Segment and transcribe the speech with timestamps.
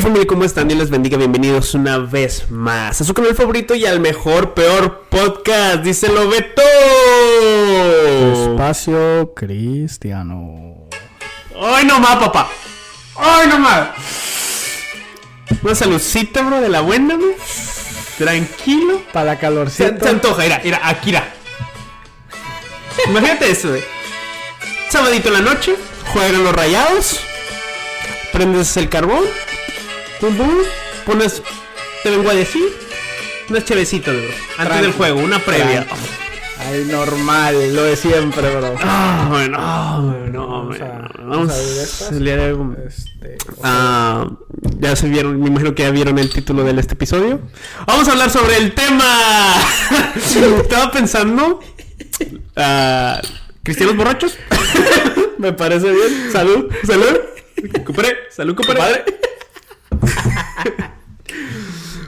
[0.00, 0.68] familia, ¿cómo están?
[0.68, 5.04] Dios les bendiga, bienvenidos una vez más a su canal favorito y al mejor, peor
[5.08, 6.62] podcast, díselo Beto.
[8.52, 10.88] Espacio Cristiano.
[11.60, 12.48] ¡Ay, no más, papá!
[13.16, 13.88] ¡Ay, no más!
[15.62, 17.34] Una saludcita, bro, de la buena, bro.
[18.16, 19.02] Tranquilo.
[19.12, 20.00] Para Se, calorcito.
[20.04, 21.34] se antoja, mira, mira, aquí, mira.
[23.06, 23.82] Imagínate eso, güey.
[24.88, 25.74] Sabadito en la noche,
[26.12, 27.20] juegan los rayados,
[28.32, 29.24] prendes el carbón,
[30.20, 30.50] pum, pum,
[31.06, 31.42] pones,
[32.02, 32.62] te vengo a decir,
[33.48, 34.24] unas chevecitas, bro,
[34.58, 35.86] antes del juego, una previa.
[36.58, 38.74] Ay, normal, lo de siempre, bro.
[38.82, 41.08] Ah, bueno, ah, bueno, Vamos a- bueno.
[41.30, 44.28] vamos a ver de- Este, Ah,
[44.78, 47.40] ya se vieron, me imagino que ya vieron el título de este episodio.
[47.86, 49.54] Vamos a hablar sobre el tema.
[50.62, 51.60] Estaba pensando.
[52.56, 53.20] ah,
[53.62, 54.36] Cristianos borrachos.
[55.38, 56.30] me parece bien.
[56.30, 57.20] Salud, salud.
[57.86, 59.04] Compadre, salud, compadre.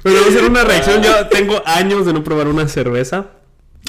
[0.02, 1.02] Bueno, vamos a hacer una reacción.
[1.02, 3.26] Yo tengo años de no probar una cerveza.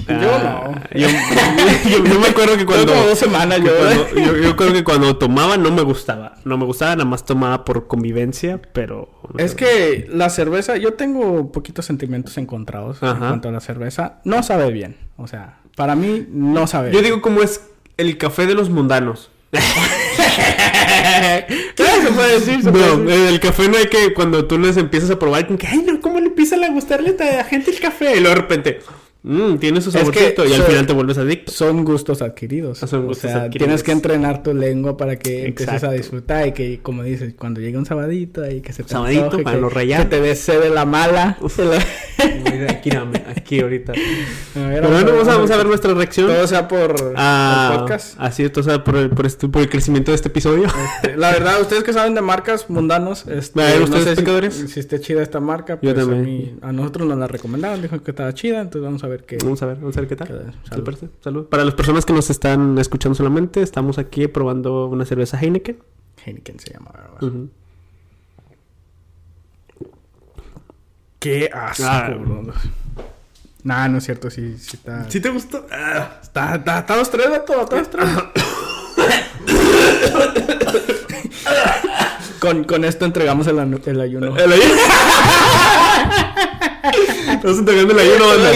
[0.07, 0.99] Yo Ah, no.
[0.99, 1.07] Yo,
[1.89, 2.93] yo- yo me acuerdo que cuando.
[2.93, 3.71] Como dos semanas que yo.
[3.77, 6.35] cuando- yo, yo creo que cuando tomaba no me gustaba.
[6.45, 9.09] No me gustaba, nada más tomaba por convivencia, pero.
[9.37, 14.19] Es que la cerveza, yo tengo poquitos sentimientos encontrados en cuanto a la cerveza.
[14.23, 14.97] No sabe bien.
[15.17, 17.05] O sea, para mí no sabe Yo bien.
[17.05, 17.61] digo como es
[17.97, 19.29] el café de los mundanos.
[21.75, 23.27] Claro, se puede decir, se puede No, decir.
[23.27, 25.99] el café no hay que cuando tú les empiezas a probar, como que, ay, no,
[26.01, 28.17] ¿cómo le empieza a gustarle a la gente el café?
[28.17, 28.79] Y luego de repente,
[29.23, 31.51] mmm, tiene su Es que saborcito y al final te vuelves adicto.
[31.51, 32.77] Son gustos adquiridos.
[32.79, 33.65] Son gustos o sea, adquiridos.
[33.67, 37.59] tienes que entrenar tu lengua para que empieces a disfrutar y que, como dices, cuando
[37.61, 40.05] llegue un sabadito ahí que se te Sabadito, antoje, para que, los rayados.
[40.05, 41.37] que te des sed de la mala.
[41.57, 41.85] Mira,
[43.29, 43.91] aquí, ahorita.
[43.93, 46.27] A ver, Pero bueno, vamos a, vamos a ver nuestra reacción.
[46.27, 48.15] Todo sea por Ah, el podcast.
[48.19, 50.65] Así es, o sea, por el, por, este- por el crecimiento de este episodio.
[51.03, 54.09] Este, la verdad, ustedes que saben de marcas mundanos, este, A ver, no ¿ustedes sé
[54.11, 54.53] si- pecadores?
[54.67, 58.01] Si, esté chida esta marca, Yo pues a, mí- a nosotros nos la recomendaron, dijo
[58.01, 59.37] que estaba chida, entonces vamos a ver qué.
[59.43, 60.27] Vamos a ver, vamos a ver qué tal.
[60.27, 60.53] Salud.
[60.69, 61.09] ¿Te parece?
[61.23, 61.45] Salud.
[61.47, 65.77] Para las personas que nos están escuchando solamente, estamos aquí probando una cerveza Heineken.
[66.25, 67.23] Heineken se llama, ¿verdad?
[67.23, 67.49] Ujú.
[71.23, 72.09] Qué asco, Ah.
[72.19, 72.43] bro.
[73.63, 75.09] Nah, no es cierto, sí, sí está.
[75.09, 75.65] ¿Sí te gustó?
[75.71, 76.17] Ah.
[76.21, 78.05] Está, está, está los tres, vato, está los tres.
[82.39, 84.35] con, con esto entregamos el, anu- el ayuno.
[84.37, 84.81] El ayuno.
[87.31, 88.51] Estamos entregando el ayuno, banda.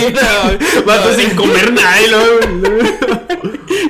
[0.85, 2.39] Vato sin comer nada y luego-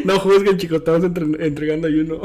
[0.06, 2.22] No juzguen, chicos, estamos entre- entregando ayuno.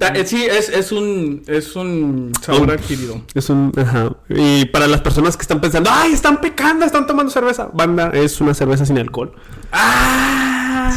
[0.00, 3.22] Eh, Sí, es, es un es un sabor adquirido.
[3.34, 3.72] Es un.
[3.76, 4.12] Ajá.
[4.28, 6.84] Y para las personas que están pensando, ¡ay, están pecando!
[6.84, 7.68] Están tomando cerveza.
[7.72, 9.32] Banda, es una cerveza sin alcohol.
[9.72, 10.90] ¡Ah!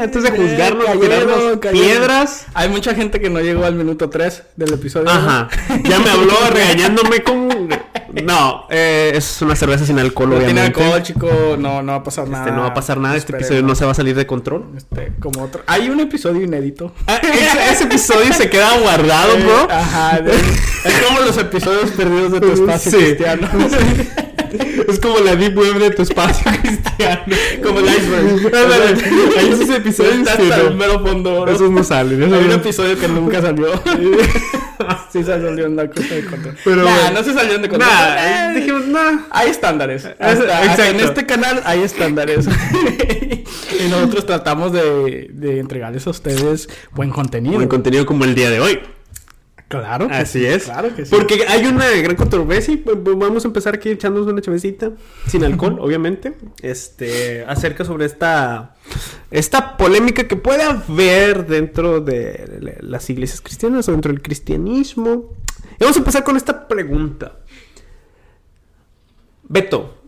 [0.00, 2.46] Antes de juzgarnos, Cayeron, piedras.
[2.54, 5.08] Hay mucha gente que no llegó al minuto 3 del episodio.
[5.08, 5.48] Ajá.
[5.84, 7.48] Ya me habló regañándome como.
[8.22, 10.82] No, eh, es una cerveza sin alcohol, No tiene obviamente.
[10.82, 12.44] alcohol, chico, no, no va a pasar nada.
[12.44, 13.46] Este, no va a pasar nada, este Esperemos.
[13.50, 14.66] episodio no se va a salir de control.
[14.76, 15.62] Este, como otro.
[15.66, 16.92] Hay un episodio inédito.
[17.06, 19.68] Ah, ese, ese episodio se queda guardado, bro.
[19.70, 20.32] Ajá, de-
[20.84, 22.96] es como los episodios perdidos de tu espacio Sí.
[22.98, 23.48] cristiano.
[24.88, 27.36] Es como la deep web de tu espacio cristiano.
[27.62, 28.54] como el iceberg.
[29.38, 31.42] Hay esos episodios que hasta el no, mero fondo.
[31.42, 31.52] bro.
[31.52, 32.22] esos no salen.
[32.22, 33.68] esos Hay un no- episodio que nunca salió.
[35.12, 36.56] sí se salió en la cosa de control.
[36.64, 37.90] Pero nah, no se salieron de control.
[37.90, 39.18] Nah, Eh, dijimos, nah.
[39.30, 40.06] Hay estándares.
[40.18, 42.46] Hasta en este canal hay estándares.
[42.46, 47.56] y nosotros tratamos de, de entregarles a ustedes buen contenido.
[47.56, 48.80] Buen contenido como el día de hoy.
[49.68, 50.64] Claro que Así sí, es.
[50.64, 51.10] Claro que sí.
[51.14, 52.74] Porque hay una gran controversia.
[52.74, 54.92] y, pues, pues, Vamos a empezar aquí echándonos una chavecita.
[55.26, 56.34] Sin alcohol, obviamente.
[56.62, 57.44] Este.
[57.46, 58.76] Acerca sobre esta.
[59.30, 65.30] Esta polémica que puede haber dentro de la- las iglesias cristianas o dentro del cristianismo.
[65.72, 67.36] Y vamos a empezar con esta pregunta.
[69.48, 69.98] Beto,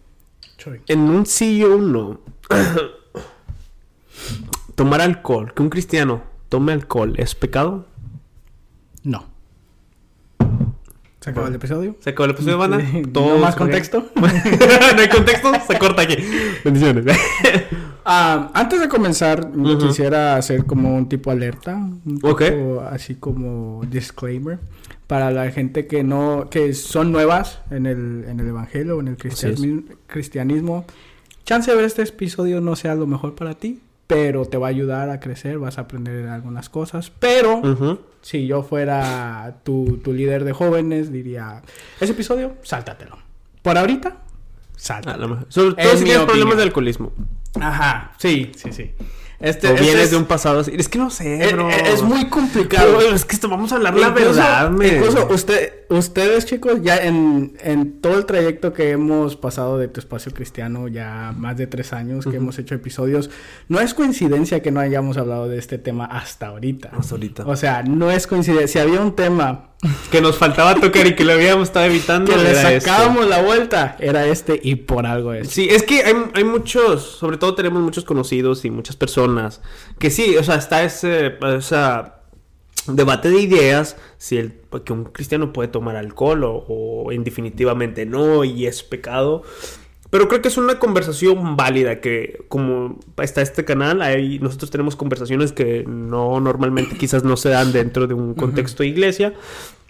[0.58, 0.80] Choy.
[0.86, 2.20] en un sí o no.
[4.76, 7.86] Tomar alcohol, que un cristiano tome alcohol, ¿es pecado?
[9.02, 9.24] No.
[11.26, 11.96] ¿Se acabó el episodio?
[11.98, 12.78] Se acabó el episodio, banda.
[12.78, 14.06] ¿No Todos más contexto?
[14.14, 16.16] no hay contexto, se corta aquí.
[16.64, 17.04] Bendiciones.
[18.08, 19.50] Ah, antes de comenzar,
[19.80, 22.40] quisiera hacer como un tipo alerta, un Ok.
[22.44, 24.60] tipo así como disclaimer
[25.08, 29.08] para la gente que no, que son nuevas en el, en el evangelio o en
[29.08, 29.16] el
[30.06, 30.84] cristianismo.
[31.44, 34.70] Chance de ver este episodio no sea lo mejor para ti, pero te va a
[34.70, 37.10] ayudar a crecer, vas a aprender algunas cosas.
[37.18, 41.62] Pero si yo fuera tu, tu líder de jóvenes, diría,
[42.00, 43.18] ese episodio, sáltatelo.
[43.62, 44.18] Por ahorita,
[44.76, 45.46] sáltatelo.
[45.48, 47.12] Sobre todo si tienes problemas de alcoholismo.
[47.60, 48.92] Ajá, sí, sí, sí.
[49.38, 50.72] Este, o este vienes es, de un pasado así.
[50.76, 51.68] Es que no sé, es, bro.
[51.68, 52.96] es muy complicado.
[52.98, 54.96] Pero, es que esto, vamos a hablar la verdad, men.
[54.96, 60.00] Incluso usted, ustedes, chicos, ya en, en todo el trayecto que hemos pasado de tu
[60.00, 63.30] espacio cristiano, ya más de tres años que hemos hecho episodios,
[63.68, 66.90] no es coincidencia que no hayamos hablado de este tema hasta ahorita.
[66.96, 67.46] Hasta ahorita.
[67.46, 68.66] O sea, no es coincidencia.
[68.66, 69.75] Si había un tema
[70.10, 72.32] Que nos faltaba tocar y que lo habíamos estado evitando.
[72.32, 72.80] que le este.
[72.80, 75.48] sacábamos la vuelta, era este y por algo es.
[75.48, 79.60] Sí, es que hay, hay muchos, sobre todo tenemos muchos conocidos y muchas personas
[79.98, 82.16] que sí, o sea, está ese, esa
[82.86, 88.44] debate de ideas si el, que un cristiano puede tomar alcohol o, o indefinitivamente no
[88.44, 89.42] y es pecado.
[90.10, 94.94] Pero creo que es una conversación válida que como está este canal, ahí nosotros tenemos
[94.94, 99.34] conversaciones que no normalmente quizás no se dan dentro de un contexto de iglesia.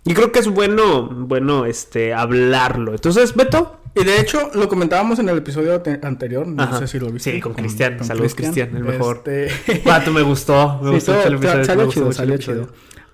[0.07, 2.93] Y creo que es bueno, bueno, este, hablarlo.
[2.93, 6.79] Entonces, Beto, Y de hecho, lo comentábamos en el episodio te- anterior, no Ajá.
[6.81, 7.33] sé si lo viste.
[7.33, 8.05] Sí, con Cristian.
[8.05, 9.23] Saludos, Cristian, el mejor.
[9.27, 10.11] Este...
[10.13, 10.79] Me gustó.
[10.83, 11.65] Me Sí, gustó todo- el episodio.
[11.65, 12.69] salió me chido, salió chido.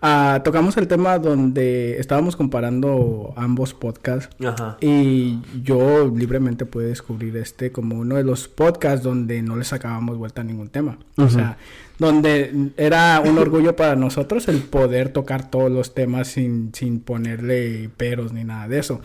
[0.05, 4.77] Ah, tocamos el tema donde estábamos comparando ambos podcasts Ajá.
[4.81, 10.19] y yo libremente pude descubrir este como uno de los podcasts donde no le sacábamos
[10.19, 10.99] vuelta a ningún tema.
[11.17, 11.57] O sea,
[12.03, 17.89] donde era un orgullo para nosotros el poder tocar todos los temas sin, sin ponerle
[17.97, 19.01] peros ni nada de eso.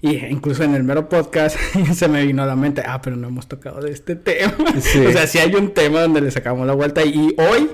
[0.00, 1.56] Y incluso en el mero podcast
[1.94, 4.54] se me vino a la mente, ah, pero no hemos tocado de este tema.
[4.80, 4.98] Sí.
[5.06, 7.70] o sea, sí hay un tema donde le sacamos la vuelta y hoy,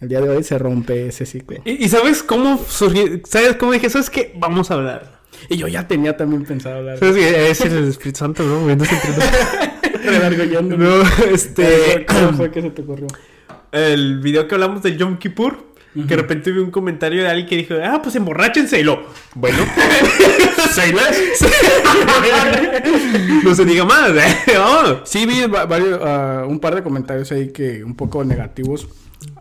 [0.00, 1.60] el día de hoy, se rompe ese ciclo.
[1.64, 3.04] ¿Y, y sabes cómo surgió?
[3.24, 3.88] ¿Sabes cómo dije?
[3.90, 4.32] ¿Sabes qué?
[4.38, 5.20] Vamos a hablar.
[5.48, 7.50] Y yo ya tenía también pensado hablar ¿Sabes qué?
[7.50, 8.60] Es el Espíritu Santo, ¿no?
[8.60, 8.94] Moviéndose
[10.02, 10.62] entre.
[10.62, 11.02] No,
[11.32, 12.06] este...
[12.06, 13.06] ¿Cómo fue que se te ocurrió?
[13.72, 15.68] El video que hablamos del Yom Kippur.
[15.92, 18.78] Que de repente vi un comentario de alguien que dijo, ah, pues emborráchense.
[18.78, 19.58] Y lo, bueno,
[23.44, 24.36] no se diga más, ¿eh?
[24.56, 25.00] Vamos.
[25.04, 28.88] Sí, vi va- varios, ah, un par de comentarios ahí que un poco negativos.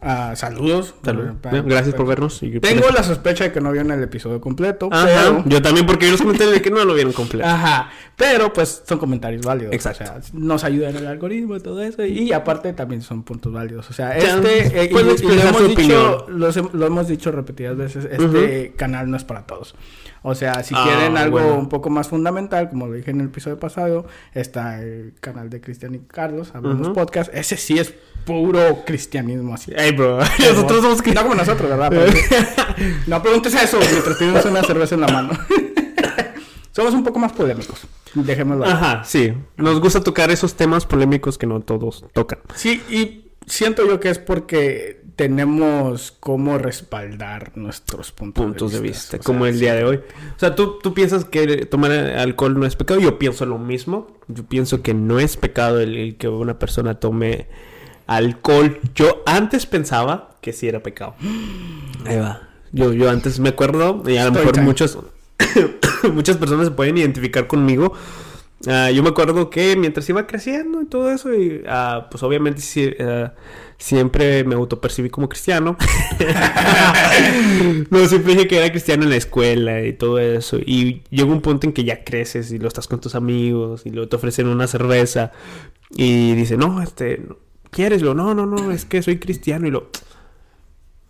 [0.01, 0.95] Ah, saludos.
[1.03, 1.25] Salud.
[1.65, 2.41] Gracias por vernos.
[2.43, 4.89] y- Tengo la sospecha de que no vieron el episodio completo.
[4.91, 5.05] Ajá.
[5.05, 7.47] Pero, Yo también, porque vi los comentarios de que no lo vieron completo.
[7.47, 7.89] ajá.
[8.15, 9.73] Pero pues son comentarios válidos.
[9.73, 10.03] Exacto.
[10.03, 12.05] O sea, nos ayudan el algoritmo y todo eso.
[12.05, 13.89] Y aparte también son puntos válidos.
[13.89, 14.81] O sea, este.
[14.81, 18.05] eh, y- lo, hemos dicho, los lo hemos dicho repetidas veces.
[18.11, 19.73] Este canal no es para todos.
[20.21, 21.55] O sea, si Ah, quieren algo bueno.
[21.55, 25.61] un poco más fundamental, como lo dije en el episodio pasado, está el canal de
[25.61, 26.95] Cristian y Carlos, Hablamos Ujú.
[26.95, 27.33] Podcast.
[27.33, 27.93] Ese sí es
[28.25, 29.71] puro cristianismo así.
[29.91, 30.19] Bro.
[30.39, 31.91] Nosotros somos No como nosotros, ¿verdad?
[33.07, 35.29] No preguntes eso mientras tienes una cerveza en la mano.
[36.71, 37.87] Somos un poco más polémicos.
[38.13, 38.71] Dejémoslo ahí.
[38.71, 39.33] Ajá, sí.
[39.57, 42.39] Nos gusta tocar esos temas polémicos que no todos tocan.
[42.55, 49.07] Sí, y siento yo que es porque tenemos cómo respaldar nuestros puntos, Puntos de vista,
[49.07, 49.59] O sea, como el sí.
[49.61, 49.97] día de hoy.
[49.97, 53.01] O sea, ¿tú, tú piensas que tomar alcohol no es pecado.
[53.01, 54.07] Yo pienso lo mismo.
[54.29, 57.49] Yo pienso que no es pecado el, el que una persona tome
[58.09, 58.79] alcohol.
[58.95, 61.15] Yo antes pensaba que sí era pecado.
[62.05, 62.41] Ahí va.
[62.71, 64.65] Yo, yo antes me acuerdo, y a lo mejor time.
[64.65, 64.97] muchos,
[66.13, 67.93] muchas personas se pueden identificar conmigo.
[68.67, 72.61] Ah, yo me acuerdo que mientras iba creciendo y todo eso, y ah, pues obviamente
[72.61, 73.33] sí, ah,
[73.77, 75.77] siempre me autopercibí como cristiano.
[77.89, 80.57] no, siempre dije que era cristiano en la escuela y todo eso.
[80.57, 83.91] Y llega un punto en que ya creces y lo estás con tus amigos y
[83.91, 85.31] luego te ofrecen una cerveza
[85.91, 87.23] y dice, no, este,
[87.71, 88.01] ¿quieres?
[88.01, 89.89] Lo, no, no, no, es que soy cristiano y lo...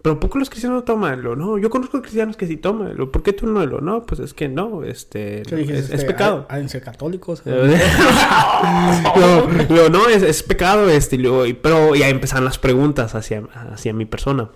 [0.02, 3.12] Pero poco los cristianos no toman lo, no, yo conozco cristianos que sí toman lo,
[3.12, 3.82] ¿por qué tú no lo?
[3.82, 6.46] No, pues es que no, este, es, es pecado.
[6.50, 7.44] ¿ha- ¿Han de ser católicos?
[9.16, 13.16] no, no, no, es, es pecado este, y luego- y- pero ya empezaron las preguntas
[13.16, 14.50] hacia, hacia mi persona.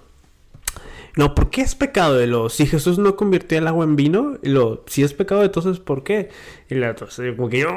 [1.16, 2.50] No, ¿por qué es pecado de lo?
[2.50, 6.04] Si Jesús no convirtió el agua en vino, y lo, si es pecado, entonces ¿por
[6.04, 6.30] qué?
[6.72, 7.70] Y la, entonces, como que yo,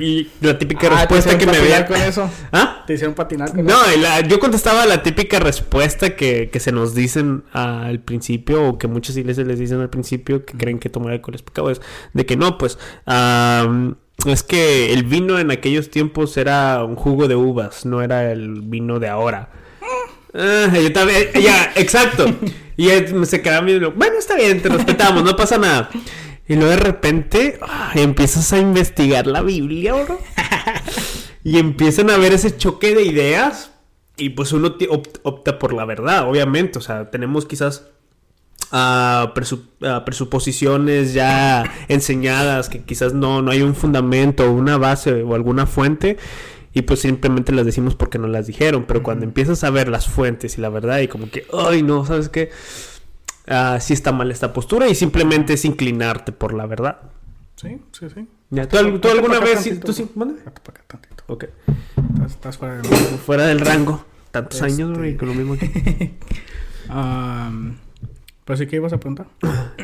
[0.00, 1.84] y la típica Ah, ¿te respuesta que me veía.
[1.86, 2.30] con eso?
[2.52, 2.84] ¿Ah?
[2.86, 4.00] ¿Te hicieron patinar con No, eso?
[4.00, 8.86] la- yo contestaba la típica respuesta que, que se nos dicen al principio, o que
[8.86, 11.80] muchas iglesias les dicen al principio, que creen que tomar alcohol es pecado, es
[12.12, 17.26] de que no, pues, am, es que el vino en aquellos tiempos era un jugo
[17.26, 19.50] de uvas, no era el vino de ahora.
[20.34, 22.26] Ah, yo también, ya, exacto.
[22.78, 25.90] Y él se quedaba viendo, bueno, está bien, te respetamos, no pasa nada.
[26.46, 27.58] Y luego de repente
[27.96, 30.18] empiezas a investigar la Biblia, bro.
[31.44, 33.72] Y empiezan a ver ese choque de ideas.
[34.16, 34.76] Y pues uno
[35.22, 36.78] opta por la verdad, obviamente.
[36.78, 37.88] O sea, tenemos quizás
[38.70, 39.32] ah,
[40.04, 46.16] presuposiciones ya enseñadas que quizás no, no hay un fundamento, una base o alguna fuente.
[46.78, 48.84] Y pues simplemente las decimos porque nos las dijeron.
[48.86, 52.06] Pero cuando empiezas a ver las fuentes y la verdad, y como que, ay, no,
[52.06, 52.50] ¿sabes qué?
[53.48, 56.98] Ah, sí está mal esta postura y simplemente es inclinarte por la verdad.
[57.56, 58.28] Sí, sí, sí.
[58.50, 60.08] Ya, ¿Tú, alguna vez sí- tantito, tú sí?
[60.14, 60.40] ¿Mande?
[60.46, 61.24] Acá tantito.
[61.26, 61.46] Ok.
[62.14, 62.88] Estás, estás fuera de...
[62.88, 64.04] Fuera del rango.
[64.30, 66.14] tantos años, güey, Este- con lo mismo que...
[66.88, 67.76] Am,
[68.44, 69.26] pues sí que ibas a preguntar.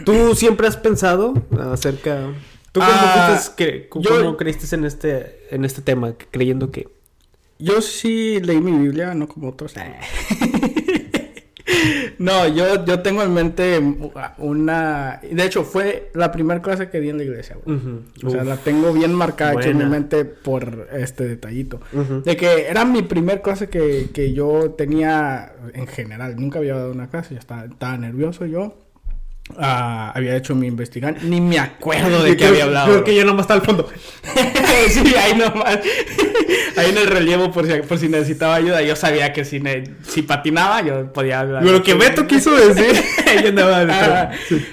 [0.05, 1.35] ¿Tú siempre has pensado
[1.73, 2.29] acerca...
[2.75, 6.89] ¿Tú cómo, Ah, que- cómo yo- creíste en este, en este tema, creyendo que...
[7.61, 9.75] Yo sí leí mi Biblia, no como otros.
[12.19, 13.81] no, yo, yo tengo en mente
[14.39, 15.21] una...
[15.23, 17.79] De hecho, fue la primera clase que di en la iglesia, güey.
[18.25, 18.49] O sea, Uf.
[18.49, 21.81] la tengo bien marcada aquí en mi mente por este detallito.
[22.25, 26.35] De que era mi primer clase que, que yo tenía en general.
[26.37, 28.77] Nunca había dado una clase, ya estaba, estaba nervioso yo.
[29.59, 31.31] Ah, había hecho mi investigación.
[31.31, 32.87] Ni me acuerdo de qué había hablado.
[32.91, 33.89] Creo que yo nomás estaba al fondo.
[34.89, 35.79] sí, ahí nomás.
[36.77, 38.83] Ahí en el relevo por si, por si necesitaba ayuda.
[38.83, 41.63] Yo sabía que si, ne- si patinaba yo podía hablar.
[41.65, 43.01] Lo que Beto quiso decir.
[43.43, 43.87] Yo andaba...
[43.89, 44.31] Ah,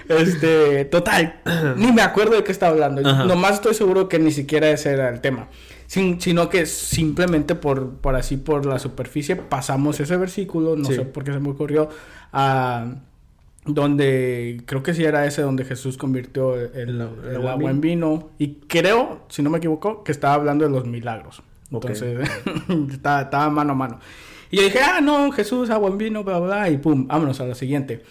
[0.10, 1.42] este, total,
[1.76, 3.08] ni me acuerdo de qué estaba hablando.
[3.08, 3.26] Ajá.
[3.26, 5.50] Nomás estoy seguro que ni siquiera ese era el tema.
[5.86, 10.96] Sin- sino que simplemente por, por así, por la superficie, pasamos ese versículo, no Sí.
[10.96, 11.88] sé por qué se me ocurrió,
[12.34, 12.96] a
[13.66, 17.82] donde, creo que sí era ese donde Jesús convirtió el, el El agua agua en
[17.82, 18.30] vino.
[18.38, 21.44] Y creo, si no me equivoco, que estaba hablando de los milagros.
[21.72, 22.30] Entonces,
[22.92, 24.00] estaba, estaba mano a mano.
[24.50, 27.40] Y yo dije, ah, no, Jesús, agua en vino, bla, bla, bla, y pum, vámonos
[27.40, 28.04] a la siguiente.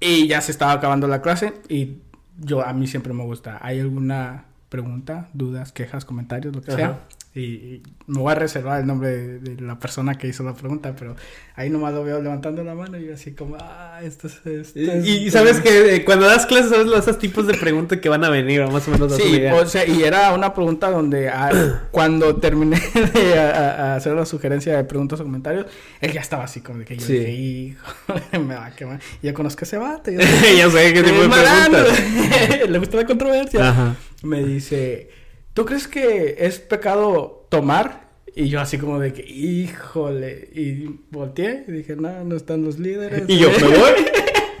[0.00, 1.98] Y ya se estaba acabando la clase y
[2.38, 3.58] yo, a mí siempre me gusta.
[3.62, 6.76] ¿Hay alguna pregunta, dudas, quejas, comentarios, lo que Ajá.
[6.76, 7.00] sea?
[7.38, 10.94] Y, me voy a reservar el nombre de, de la persona que hizo la pregunta,
[10.98, 11.14] pero
[11.56, 14.34] ahí nomás lo veo levantando la mano y yo así como, ah, esto es...
[14.46, 17.52] esto es- Y, y sabes que eh, cuando das clases, sabes los esos tipos de
[17.54, 19.14] preguntas que van a venir, más o menos.
[19.14, 22.80] Sí, o sea, y era una pregunta donde ah, cuando terminé
[23.14, 25.66] de a- a- a hacer la sugerencia de preguntas o comentarios,
[26.00, 27.12] él ya estaba así como de que yo Sí.
[27.18, 27.86] dije, hijo,
[28.46, 29.00] me va a quemar.
[29.22, 30.10] Y yo conozco a ese vato.
[30.10, 30.18] yo-
[30.56, 32.68] ya sé qué tipo de preguntas.
[32.70, 33.68] Le gusta la controversia.
[33.68, 33.96] Ajá.
[34.22, 35.10] Me dice,
[35.58, 38.06] ¿tú crees que es pecado tomar?
[38.36, 40.48] Y yo así como de que, híjole.
[40.54, 43.24] Y volteé y dije, no, no están los líderes.
[43.28, 43.90] Y yo, ¿me voy?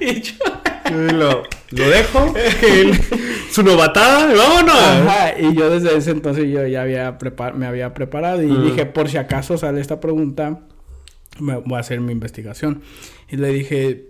[0.00, 0.32] y yo,
[1.12, 2.34] Lo, lo dejo.
[3.52, 4.74] su novatada, vámonos.
[4.76, 7.16] Ajá, y yo desde ese entonces yo ya había
[7.54, 8.64] me había preparado y Mm.
[8.64, 10.60] dije, por si acaso sale esta pregunta,
[11.38, 12.82] me voy a hacer mi investigación.
[13.30, 14.06] Y le dije,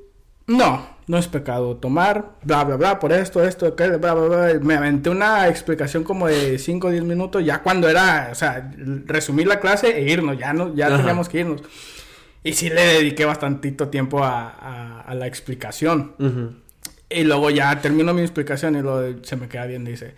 [0.46, 4.60] no, no es pecado tomar, bla, bla, bla, por esto, esto, aquello, bla, bla, bla.
[4.60, 8.70] Me aventé una explicación como de 5 o 10 minutos, ya cuando era, o sea,
[9.06, 10.98] resumir la clase e irnos, ya, no, ya Ajá.
[10.98, 11.62] teníamos que irnos.
[12.44, 16.12] Y sí le dediqué bastantito tiempo a, a- a la explicación.
[17.10, 20.14] Y luego ya termino mi explicación y luego se me queda y dice,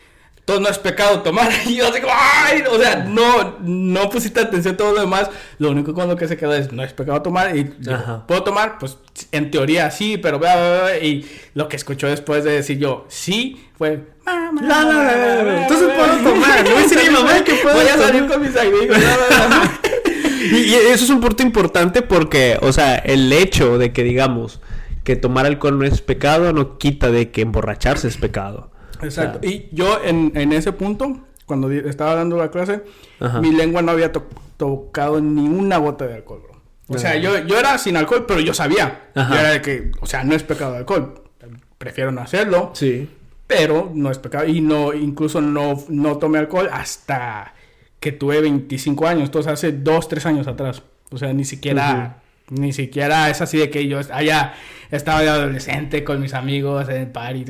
[0.59, 1.51] no es pecado tomar.
[1.67, 5.31] Y yo así como, ay, o sea, no, no pusiste atención a todo lo demás.
[5.59, 7.55] Lo único con lo que se quedó es, no es pecado tomar.
[7.55, 8.25] Y digo.
[8.27, 8.79] ¿puedo tomar?
[8.79, 8.97] Pues
[9.31, 10.99] en teoría sí, pero bla, bla, bla.
[10.99, 14.63] Y lo que escuchó después de decir yo, sí, fue, mamá.
[14.63, 16.65] La, la, la, la, entonces puedo tomar.
[16.65, 18.97] Decir a mi mamá que puedo Voy a salir con mis amigos.
[20.51, 24.61] y eso es un punto importante porque, o sea, el hecho de que digamos
[25.05, 28.71] que tomar alcohol no es pecado no quita de que emborracharse es pecado.
[29.03, 29.39] Exacto.
[29.39, 31.17] O sea, Y yo en, en ese punto,
[31.47, 32.83] cuando estaba dando la clase,
[33.19, 33.41] Ajá.
[33.41, 36.61] mi lengua no había to- tocado ni una gota de alcohol, bro.
[36.95, 39.11] O sea, yo, yo era sin alcohol, pero yo sabía.
[39.15, 39.35] Ajá.
[39.35, 41.23] Yo era de que, o sea, no es pecado de alcohol.
[41.79, 43.09] Prefiero no hacerlo, Sí.
[43.47, 44.47] pero no es pecado.
[44.47, 47.55] Y no, incluso no, no tomé alcohol hasta
[48.01, 49.25] que tuve 25 años.
[49.27, 50.83] Entonces, hace 2, 3 años atrás.
[51.11, 52.23] O sea, ni siquiera...
[52.51, 54.55] Ni siquiera es así de que yo haya
[54.91, 57.45] estaba de adolescente con mis amigos en el party.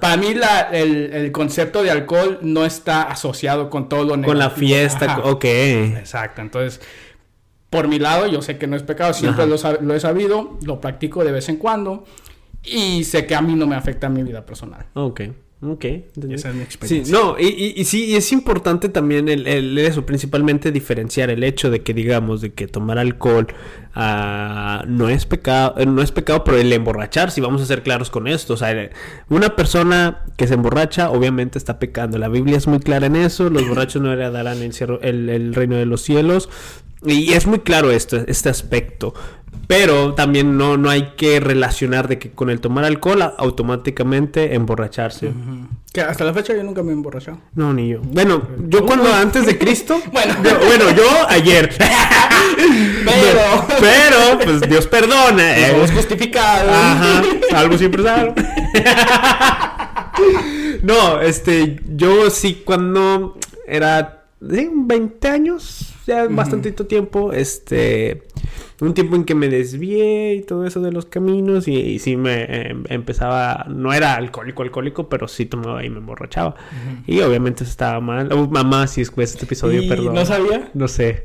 [0.00, 4.28] Para mí la, el, el concepto de alcohol no está asociado con todo lo negativo.
[4.32, 5.20] Con la fiesta, Ajá.
[5.24, 5.44] ok.
[5.44, 6.42] Exacto.
[6.42, 6.80] Entonces,
[7.70, 9.12] por mi lado, yo sé que no es pecado.
[9.14, 10.58] Siempre lo, lo he sabido.
[10.62, 12.04] Lo practico de vez en cuando.
[12.62, 14.86] Y sé que a mí no me afecta en mi vida personal.
[14.94, 15.22] Ok.
[15.62, 15.84] Ok.
[15.86, 16.34] entendí.
[16.34, 17.16] Esa es mi Sí, experiencia.
[17.18, 21.42] no, y, y, y sí, y es importante también el, el- eso, principalmente diferenciar el
[21.42, 23.46] hecho de que digamos de que tomar alcohol
[23.94, 27.82] ah, no es pecado, eh, no es pecado, pero el emborracharse, y vamos a ser
[27.82, 28.90] claros con esto, o sea, eh,
[29.30, 33.48] una persona que se emborracha obviamente está pecando, la Biblia es muy clara en eso,
[33.48, 34.72] los borrachos no heredarán el,
[35.02, 36.50] el, el reino de los cielos,
[37.06, 39.14] y es muy claro esto, este aspecto.
[39.68, 45.28] Pero también no, no hay que relacionar de que con el tomar alcohol automáticamente emborracharse.
[45.30, 45.66] Ujú.
[45.92, 47.38] Que hasta la fecha yo nunca me he emborrachado.
[47.56, 48.00] No, ni yo.
[48.00, 50.00] Bueno, yo cuando antes de Cristo.
[50.12, 50.34] Bueno.
[50.44, 51.74] yo- bueno, yo ayer.
[53.04, 55.56] Pero- Pero, pues Dios perdona.
[55.58, 55.70] eh.
[55.72, 56.70] Somos justificados.
[56.72, 57.22] Ajá.
[57.50, 58.34] Salvo siempre salvo.
[60.82, 63.36] no, este, yo sí cuando
[63.66, 64.24] era.
[64.48, 64.68] ¿sí?
[64.72, 65.92] 20 años.
[66.06, 68.22] Ya bastantito tiempo, este,
[68.80, 72.44] un tiempo en que me desvié y todo eso de los caminos y, sí me
[72.68, 76.54] em, empezaba, no era alcohólico, alcohólico, pero sí tomaba y me emborrachaba.
[77.06, 78.32] Y obviamente estaba mal.
[78.32, 80.14] Oh, mamá, si escuchas este episodio, perdón.
[80.14, 80.70] ¿No sabía?
[80.74, 81.24] No sé.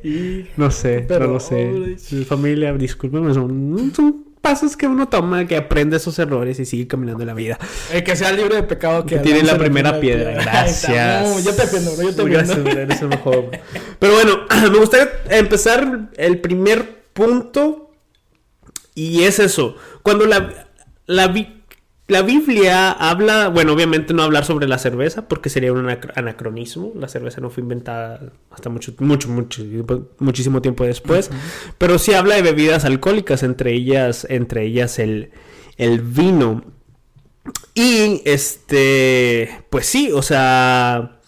[0.58, 1.98] No sé, pero, no lo sé.
[2.26, 7.24] familia, discúlpeme, son, son pasos que uno toma, que aprende esos errores y sigue caminando
[7.24, 7.60] en la vida.
[7.94, 10.32] El que sea libre de pecado que, tiene la primera, piedra.
[10.32, 11.44] Gracias.
[11.44, 13.52] yo te entiendo, yo te Gracias, eres el mejor.
[14.00, 14.40] Pero bueno,
[14.72, 17.92] me gustaría empezar el primer punto
[18.96, 19.76] y es eso.
[20.02, 20.68] Cuando la,
[21.06, 21.61] la vi
[22.12, 26.92] la Biblia habla, bueno, obviamente no hablar sobre la cerveza porque sería un anacronismo.
[26.94, 29.64] La cerveza no fue inventada hasta mucho, mucho, mucho,
[30.20, 31.32] muchísimo tiempo después.
[31.78, 35.32] Pero sí habla de bebidas alcohólicas, entre ellas, entre ellas el,
[35.78, 36.66] el vino.
[37.76, 41.22] Y este, pues sí, o sea,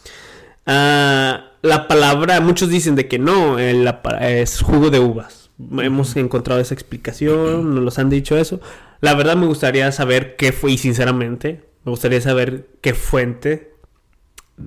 [0.65, 5.42] ah, la palabra, muchos dicen de que no, es jugo de uvas.
[5.59, 8.59] Hemos encontrado esa explicación, nos los han dicho eso.
[9.01, 13.73] La verdad me gustaría saber qué fue, y sinceramente, me gustaría saber qué fuente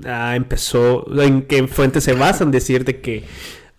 [0.04, 3.24] ah, empezó, en qué fuente se basan decir de que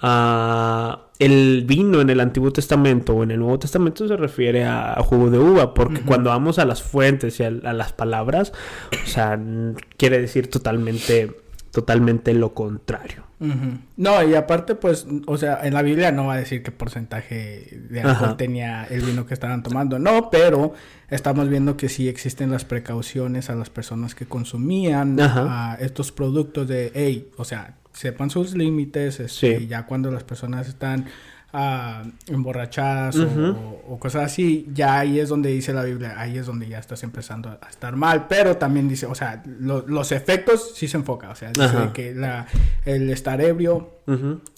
[0.01, 4.95] ah, el vino en el Antiguo Testamento o en el Nuevo Testamento se refiere a,
[5.01, 8.53] jugo de uva, porque cuando vamos a las fuentes y a, las palabras,
[8.91, 9.39] o sea,
[9.97, 11.31] quiere decir totalmente,
[11.71, 13.26] totalmente lo contrario.
[13.39, 17.79] No, y aparte, pues, o sea, en la Biblia no va a decir qué porcentaje
[17.89, 20.73] de alcohol tenía el vino que estaban tomando, no, pero
[21.09, 25.19] estamos viendo que sí existen las precauciones a las personas que consumían
[25.79, 31.05] estos productos de, hey, o sea, sepan sus límites, este, ya cuando las personas están
[32.27, 36.77] emborrachadas o, cosas así, ya ahí es donde dice la Biblia, ahí es donde ya
[36.77, 41.29] estás empezando a estar mal, pero también dice, o sea, los efectos sí se enfoca,
[41.29, 42.47] o sea, dice que la,
[42.85, 44.01] el estar ebrio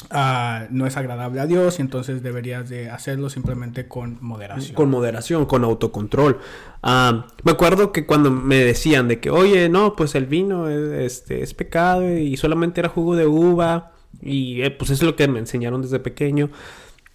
[0.10, 4.76] ah, no es agradable a Dios y entonces deberías de hacerlo simplemente con moderación.
[4.76, 6.40] Con moderación, con autocontrol.
[6.82, 11.14] Ah, me acuerdo que cuando me decían de que, oye, no, pues el vino es,
[11.14, 13.94] este, es pecado y solamente era jugo de uva.
[14.22, 16.50] Y eh, pues es lo que me enseñaron desde pequeño.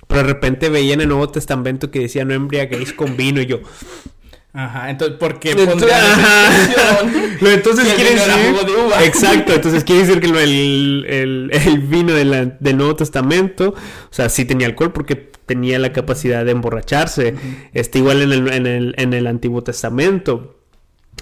[0.06, 3.46] Pero de repente veía en el Nuevo Testamento que decía no embriaguéis con vino y
[3.46, 3.60] yo...
[4.56, 5.90] Ajá, entonces, ¿por qué entonces,
[7.40, 8.32] entonces quiere decir...
[9.02, 14.68] Exacto, entonces quiere decir que el, el, vino del Nuevo Testamento, o sea, sí tenía
[14.68, 17.34] alcohol porque tenía la capacidad de emborracharse.
[17.72, 20.56] Este, igual en el, en el, en el Antiguo Testamento.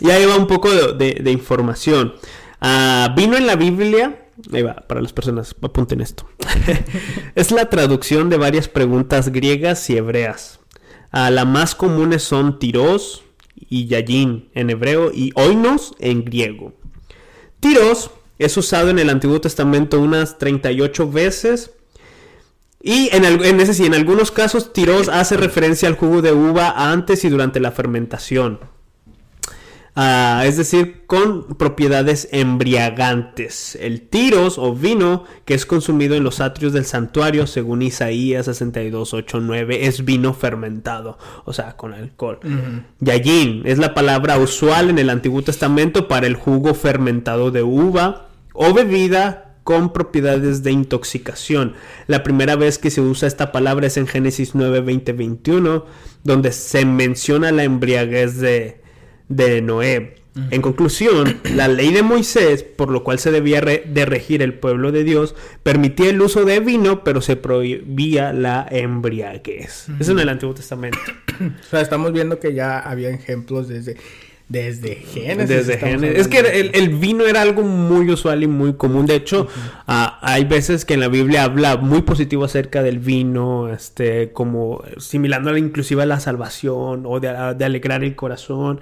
[0.00, 2.14] Y ahí va un poco de, de, información.
[2.60, 6.26] Ah, vino en la Biblia Ahí va, para las personas, apunten esto.
[7.34, 10.60] es la traducción de varias preguntas griegas y hebreas.
[11.10, 13.24] Ah, las más comunes son tiros
[13.54, 16.72] y yayin en hebreo y oinos en griego.
[17.60, 21.70] Tiros es usado en el Antiguo Testamento unas 38 veces.
[22.82, 27.24] Y en, en, ese, en algunos casos, tiros hace referencia al jugo de uva antes
[27.24, 28.58] y durante la fermentación.
[29.94, 33.76] Ah, es decir, con propiedades embriagantes.
[33.78, 39.12] El tiros o vino que es consumido en los atrios del santuario, según Isaías 62,
[39.12, 42.40] 8, 9, es vino fermentado, o sea, con alcohol.
[43.00, 48.28] Yayin es la palabra usual en el Antiguo Testamento para el jugo fermentado de uva
[48.54, 51.74] o bebida con propiedades de intoxicación.
[52.06, 55.84] La primera vez que se usa esta palabra es en Génesis 9, 20, 21,
[56.24, 58.81] donde se menciona la embriaguez de
[59.36, 60.22] de Noé.
[60.50, 64.90] En conclusión, la ley de Moisés, por lo cual se debía de regir el pueblo
[64.90, 69.88] de Dios, permitía el uso de vino, pero se prohibía la embriaguez.
[70.00, 70.98] Eso en el Antiguo Testamento.
[71.40, 73.96] o sea, estamos viendo que ya había ejemplos desde
[74.52, 75.48] desde Génesis.
[75.48, 76.18] Desde Génesis.
[76.18, 79.06] Es que el, vino era algo muy usual y muy común.
[79.06, 79.48] De hecho,
[79.86, 84.84] ah, hay veces que en la Biblia habla muy positivo acerca del vino, este, como
[84.98, 88.80] similando inclusive a la salvación o de, de, alegrar el corazón.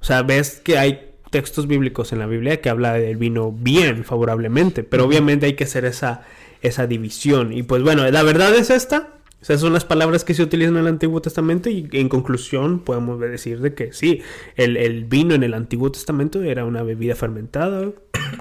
[0.00, 4.02] O sea, ves que hay textos bíblicos en la Biblia que habla del vino bien,
[4.02, 4.82] favorablemente.
[4.82, 6.22] Pero obviamente hay que hacer esa,
[6.62, 7.52] esa división.
[7.52, 9.08] Y pues bueno, la verdad es esta.
[9.42, 13.18] Esas son las palabras que se utilizan en el Antiguo Testamento y en conclusión podemos
[13.18, 14.22] decir de que sí,
[14.54, 17.90] el, vino en el Antiguo Testamento era una bebida fermentada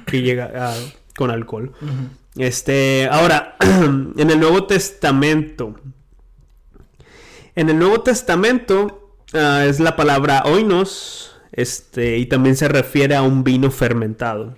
[0.05, 0.75] que llega
[1.17, 1.71] con alcohol.
[2.37, 5.75] Este, ahora, en el Nuevo Testamento,
[7.55, 13.23] en el Nuevo Testamento ah, es la palabra oinos, este, y también se refiere a
[13.23, 14.55] un vino fermentado.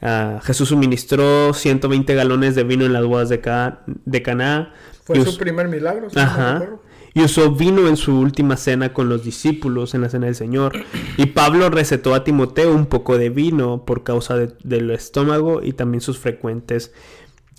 [0.00, 3.40] Ah, Jesús suministró 120 galones de vino en las bodas de,
[4.06, 4.72] de Caná
[5.06, 6.08] fue su primer milagro.
[7.14, 10.72] y usó vino en su última cena con los discípulos en la cena del Señor.
[11.16, 16.02] Y Pablo recetó a Timoteo un poco de vino por causa del estómago y también
[16.02, 16.92] sus frecuentes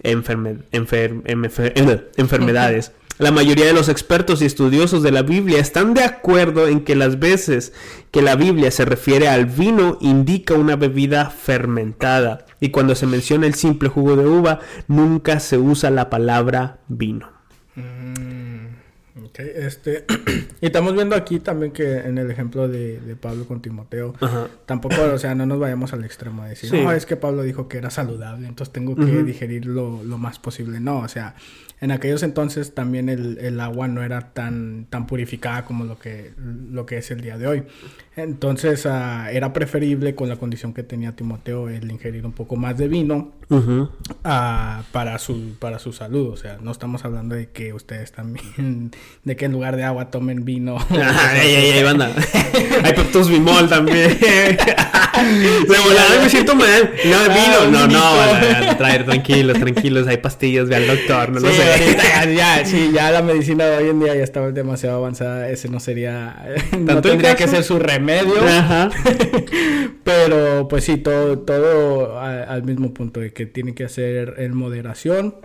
[0.03, 2.91] enferme- enfer- enfer- enfermedades.
[3.17, 6.95] La mayoría de los expertos y estudiosos de la Biblia están de acuerdo en que
[6.95, 7.73] las veces
[8.11, 13.47] que la Biblia se refiere al vino indica una bebida fermentada y cuando se menciona
[13.47, 17.31] el simple jugo de uva nunca se usa la palabra vino.
[17.77, 20.05] Mm, ok, este.
[20.61, 24.47] y estamos viendo aquí también que en el ejemplo de, de Pablo con Timoteo, Ajá.
[24.65, 26.81] tampoco, o sea, no nos vayamos al extremo de decir, Sí.
[26.81, 30.39] no, es que Pablo dijo que era saludable, entonces tengo que digerir lo, lo más
[30.39, 30.79] posible.
[30.79, 31.35] No, o sea,
[31.79, 36.33] en aquellos entonces también el, el agua no era tan, tan purificada como lo que,
[36.37, 37.63] lo que es el día de hoy.
[38.15, 42.75] Entonces ah, era preferible con la condición que tenía Timoteo el ingerir un poco más
[42.79, 43.33] de vino
[44.23, 46.29] Ah, para su para su salud.
[46.33, 48.91] O sea, no estamos hablando de que ustedes también,
[49.23, 50.77] de que en lugar de agua tomen vino.
[51.83, 52.11] Banda.
[52.83, 54.17] Hay Peptos Bimol también.
[55.17, 56.91] De volada me siento mal.
[57.05, 57.87] No, Ah, vino.
[57.87, 60.07] No, no, traer, tranquilos, tranquilos.
[60.07, 61.63] Hay pastillas, ve al doctor, no Sí, lo sé.
[61.71, 65.49] ahorita ya, sí, ya la medicina de hoy en día ya está demasiado avanzada.
[65.49, 66.45] Ese no sería,
[66.77, 68.47] no ¿Tanto el tendría que ser su remedio.
[68.47, 68.89] Ajá.
[70.03, 75.35] Pero pues sí, todo, todo al mismo punto de que tiene que hacer en moderación.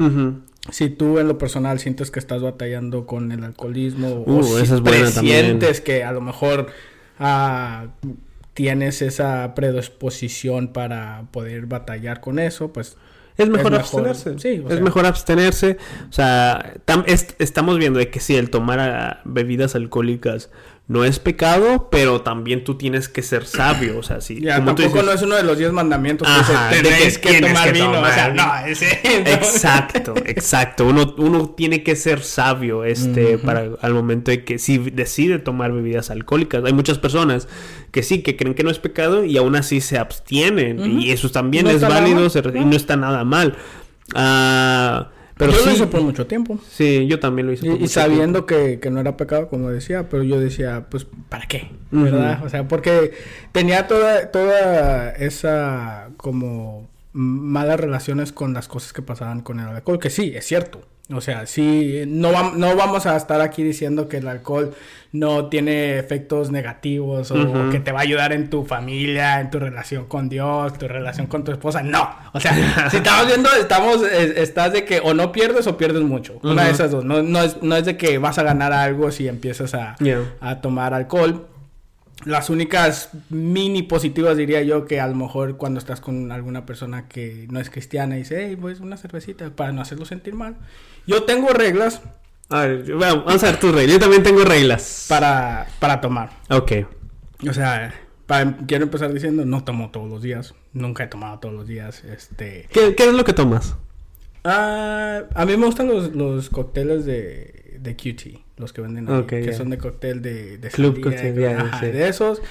[0.70, 4.62] Si tú en lo personal sientes que estás batallando con el alcoholismo Uh, o si
[4.62, 5.44] esa es buena también.
[5.46, 6.68] sientes que a lo mejor
[7.18, 7.86] ah,
[8.54, 12.96] tienes esa predisposición para poder batallar con eso, pues
[13.38, 14.38] Es mejor Es mejor, abstenerse.
[14.38, 15.78] sí, o es mejor abstenerse.
[16.10, 20.50] O sea, tam- es- estamos viendo de que sí, el tomar ah, bebidas alcohólicas
[20.88, 23.98] no es pecado, pero también tú tienes que ser sabio.
[23.98, 24.40] O sea, sí.
[24.42, 26.82] ya como tú tampoco dices- no es uno de los 10 mandamientos que Ajá, que
[26.82, 28.00] tenéis que, tienes tomar que vino.
[28.00, 29.00] o sea, no, ese
[29.32, 30.84] Exacto, exacto.
[30.86, 35.72] Uno, uno tiene que ser sabio este, para al momento de que si decide tomar
[35.72, 36.62] bebidas alcohólicas.
[36.64, 37.48] Hay muchas personas
[37.90, 41.00] que sí, que creen que no es pecado y aún así se abstienen.
[41.00, 42.66] Y eso también No es válido se y no.
[42.66, 43.56] no está nada mal.
[44.14, 46.58] Ah, pero yo sí, lo hice por mucho tiempo.
[46.70, 47.66] sí, yo también lo hice.
[47.66, 50.86] por Y, y mucho sabiendo que, que no era pecado, como decía, pero yo decía,
[50.90, 51.70] pues, ¿para qué?
[51.90, 52.44] ¿Verdad?
[52.44, 53.12] O sea, porque
[53.52, 59.98] tenía toda, toda esa como malas relaciones con las cosas que pasaban con el alcohol,
[59.98, 60.82] que sí, es cierto.
[61.12, 64.74] O sea, sí, no, vam- no vamos a estar aquí diciendo que el alcohol
[65.12, 69.58] no tiene efectos negativos o, que te va a ayudar en tu familia, en tu
[69.58, 71.82] relación con Dios, tu relación con tu esposa.
[71.82, 72.08] No.
[72.32, 72.54] O sea,
[72.90, 76.38] si estamos viendo, estamos, es- estás de que o no pierdes o pierdes mucho.
[76.42, 77.04] Una de esas dos.
[77.04, 80.22] No, no, es, no es de que vas a ganar algo si empiezas a, Yeah.
[80.40, 81.46] a tomar alcohol.
[82.24, 87.08] Las únicas mini positivas diría yo que a lo mejor cuando estás con alguna persona
[87.08, 90.56] que no es cristiana y dice, hey, pues una cervecita para no hacerlo sentir mal.
[91.06, 92.00] Yo tengo reglas
[92.48, 93.92] A ver, vamos a ver tus reglas.
[93.94, 95.06] Yo también tengo reglas.
[95.08, 96.30] para, para tomar.
[96.50, 96.72] Ok.
[97.48, 97.92] O sea,
[98.26, 100.54] para- quiero empezar diciendo, no tomo todos los días.
[100.72, 102.04] Nunca he tomado todos los días.
[102.04, 103.74] Este, ¿Qué, qué es lo que tomas?
[104.44, 109.24] ah, a mí me gustan los, los cócteles de, de QT, los que venden ahí,
[109.24, 111.86] que son de cóctel de, de Club cóctel, ajá, sí.
[111.86, 112.42] de esos.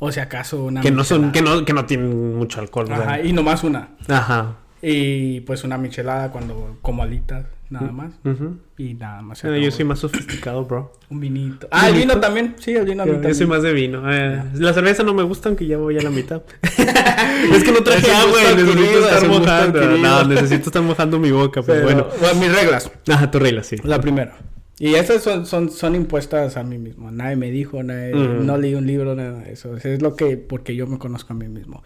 [0.00, 2.86] O si acaso una Que no son, que no, que no tienen mucho alcohol.
[2.90, 3.24] Ajá, ¿verdad?
[3.24, 3.88] y nomás una.
[4.08, 4.56] Ajá.
[4.80, 8.12] Y pues una michelada cuando como alitas, nada más.
[8.24, 8.58] Ujú.
[8.76, 9.42] Y nada más.
[9.42, 10.92] yo soy más sofisticado, bro.
[11.10, 11.66] Un vinito.
[11.72, 12.12] Ah, el ¿Vinito?
[12.14, 12.54] vino también.
[12.60, 13.34] Sí, el vino a mí Yo, también.
[13.34, 14.02] soy más de vino.
[14.12, 16.42] Eh, la cerveza no me gusta, aunque ya voy a la mitad.
[16.62, 19.80] es que no traje agua, necesito estar mojando.
[19.98, 22.06] No, necesito estar mojando mi boca, pero, Pero, bueno.
[22.20, 22.88] bueno, mis reglas.
[23.08, 23.76] Ajá, tu regla, sí.
[23.82, 24.36] La primera.
[24.80, 27.10] Y estas son, son, son impuestas a mí mismo.
[27.10, 28.46] Nadie me dijo, nadie, Mm.
[28.46, 29.76] no leí un libro, nada de eso.
[29.76, 31.82] Es lo que, porque yo me conozco a mí mismo.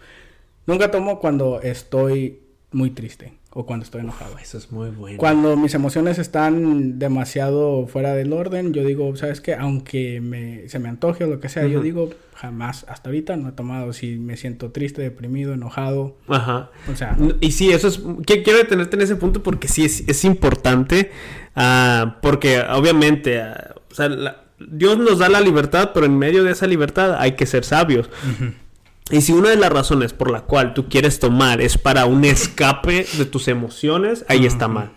[0.67, 2.42] Nunca tomo cuando estoy
[2.73, 4.37] muy triste o cuando estoy enojado.
[4.39, 5.17] Eso es muy bueno.
[5.19, 9.53] Cuando mis emociones están demasiado fuera del orden, yo digo, ¿sabes qué?
[9.53, 13.49] Aunque me, se me antoje o lo que sea, yo digo, jamás, hasta ahorita no
[13.49, 13.93] he tomado.
[13.93, 16.71] Si me siento triste, deprimido, enojado, Ajá.
[16.91, 18.01] o sea, Y sí, eso es.
[18.25, 21.11] Quiero detenerte en ese punto porque sí es, es importante.
[21.55, 26.43] ah, porque obviamente, ah, o sea, la- Dios nos da la libertad, pero en medio
[26.43, 28.09] de esa libertad hay que ser sabios.
[29.11, 32.23] Y si una de las razones por la cual tú quieres tomar es para un
[32.23, 34.91] escape de tus emociones, ahí está mal.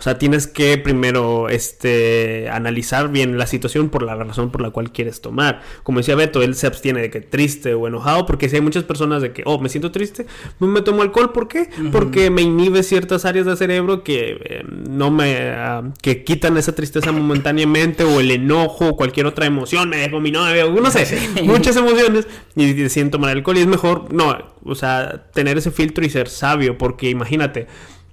[0.00, 4.70] O sea, tienes que primero este, analizar bien la situación por la razón por la
[4.70, 5.60] cual quieres tomar.
[5.82, 8.84] Como decía Beto, él se abstiene de que triste o enojado, porque si hay muchas
[8.84, 10.24] personas de que, oh, me siento triste,
[10.58, 11.68] no me tomo alcohol, ¿por qué?
[11.92, 16.74] Porque me inhibe ciertas áreas del cerebro que eh, no me, ah, que quitan esa
[16.74, 21.28] tristeza momentáneamente, o el enojo, o cualquier otra emoción, me dejo mi novia, no sé,
[21.42, 24.34] muchas emociones, y deciden tomar alcohol, y es mejor, no,
[24.64, 27.66] o sea, tener ese filtro y ser sabio, porque imagínate,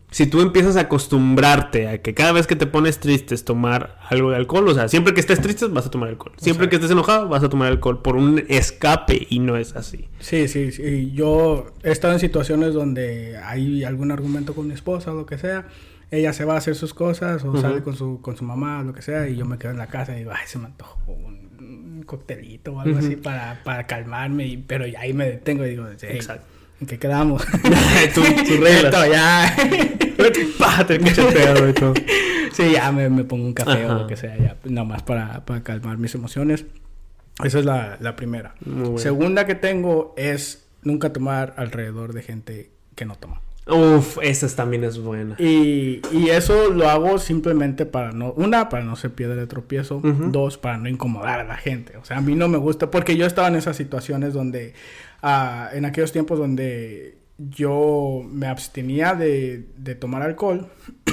[0.09, 3.97] si tú empiezas a acostumbrarte a que cada vez que te pones triste es tomar
[4.09, 6.31] algo de alcohol, o sea, siempre que estés triste vas a tomar alcohol.
[6.37, 10.07] Siempre que estés enojado vas a tomar alcohol por un escape y no es así.
[10.19, 11.11] Sí, sí, sí.
[11.13, 15.37] Yo he estado en situaciones donde hay algún argumento con mi esposa o lo que
[15.37, 15.67] sea.
[16.09, 18.93] ella se va a hacer sus cosas o sale con su, con su mamá, lo
[18.93, 20.99] que sea, y yo me quedo en la casa y digo, ay, se me antojó
[21.11, 25.71] un, un coctelito o algo así para, para calmarme, y, pero ahí me detengo y
[25.71, 26.45] digo, "Ey, Exacto.
[26.81, 27.45] ¿En qué quedamos?
[28.13, 28.85] Tus- tus reglas.
[28.85, 29.55] Esto, ya.
[30.59, 31.93] Pa, te cacheteado y todo.
[32.51, 33.95] sí, ya me, me pongo un café Ajá.
[33.95, 36.65] o lo que sea, ya, nomás para, para calmar mis emociones.
[37.43, 38.55] Esa es la, la primera.
[38.61, 38.97] Bueno.
[38.97, 43.41] Segunda que tengo es nunca tomar alrededor de gente que no toma.
[43.69, 45.35] Uf, esa también es buena.
[45.39, 50.01] Y, y eso lo hago simplemente para no, una, para no ser piedra de tropiezo,
[50.03, 51.97] dos, para no incomodar a la gente.
[51.97, 54.73] O sea, a mí no me gusta, porque yo estaba en esas situaciones donde,
[55.21, 60.67] ah, en aquellos tiempos donde yo me abstenía de, de tomar alcohol,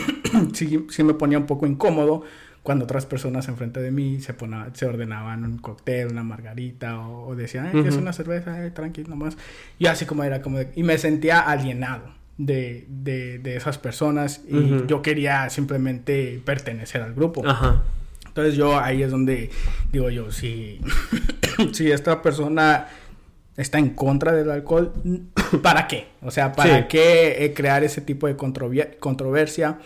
[0.54, 2.22] sí, sí me ponía un poco incómodo
[2.62, 7.28] cuando otras personas enfrente de mí se, pona- se ordenaban un cóctel, una margarita, o,
[7.28, 8.02] o decían, "Ay, ¿quieres Ujú.
[8.02, 8.64] una cerveza?
[8.64, 9.36] Eh, tranquilo, nomás.
[9.78, 14.42] Yo así como era, como de- y me sentía alienado de, de, de esas personas
[14.48, 17.46] y yo quería simplemente pertenecer al grupo.
[17.46, 17.82] Ajá.
[18.26, 19.50] Entonces yo ahí es donde
[19.92, 20.80] digo yo, si,
[21.72, 22.88] si esta persona
[23.56, 24.92] está en contra del alcohol,
[25.62, 26.08] ¿para qué?
[26.22, 26.84] O sea, ¿para Sí.
[26.88, 29.78] qué eh, crear ese tipo de controver- controversia?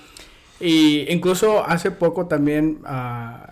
[0.61, 2.79] Y incluso hace poco también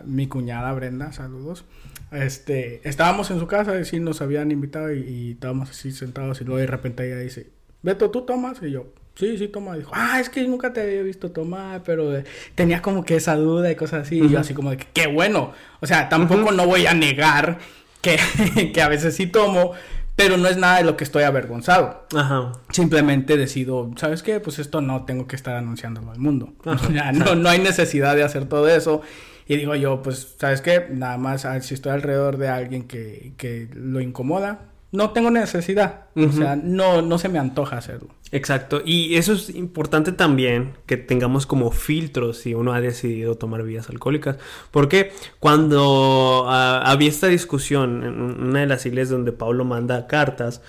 [0.06, 1.64] mi cuñada Brenda, saludos,
[2.10, 6.40] este, estábamos en su casa y sí nos habían invitado y, y estábamos así sentados
[6.40, 7.50] y luego de repente ella dice,
[7.86, 8.58] Beto, ¿tú tomas?
[8.62, 9.76] Y yo, sí, sí toma.
[9.76, 12.24] Dijo, ah, es que nunca te había visto tomar, pero eh,
[12.56, 14.18] tenía como que esa duda y cosas así.
[14.18, 15.52] Y yo así como de que, qué bueno.
[15.80, 17.60] O sea, tampoco no voy a negar
[18.00, 18.18] que,
[18.74, 19.70] que a veces sí tomo,
[20.16, 22.08] pero no es nada de lo que estoy avergonzado.
[22.12, 22.50] Ajá.
[22.70, 24.40] Simplemente decido, ¿sabes qué?
[24.40, 26.54] Pues esto no tengo que estar anunciándolo al mundo.
[26.64, 29.00] Ajá, O sea, no, no hay necesidad de hacer todo eso.
[29.46, 30.88] Y digo yo, pues, ¿sabes qué?
[30.90, 36.06] Nada más, si estoy alrededor de alguien que, que lo incomoda, no tengo necesidad.
[36.16, 38.08] O sea, no, no se me antoja hacerlo.
[38.32, 38.80] Exacto.
[38.82, 43.90] Y eso es importante también que tengamos como filtros si uno ha decidido tomar bebidas
[43.90, 44.38] alcohólicas.
[44.70, 50.62] Porque cuando ah, había esta discusión en una de las iglesias donde Pablo manda cartas,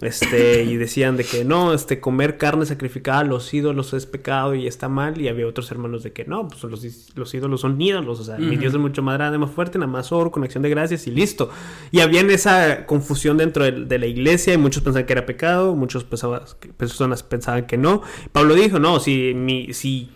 [0.00, 4.54] este, y decían de que no, este, comer carne sacrificada a los ídolos es pecado
[4.54, 7.80] y está mal, y había otros hermanos de que no, pues los, los ídolos son
[7.80, 8.56] ídolos, o sea, mi.
[8.56, 11.10] Dios es mucho más grande, más fuerte, nada más oro, con acción de gracias y
[11.10, 11.50] listo.
[11.90, 15.74] Y había esa confusión dentro de, de la iglesia y muchos pensaban que era pecado,
[15.74, 16.42] muchos pensaban,
[16.76, 18.02] personas pensaban que no.
[18.32, 20.10] Pablo dijo, no, si mi, si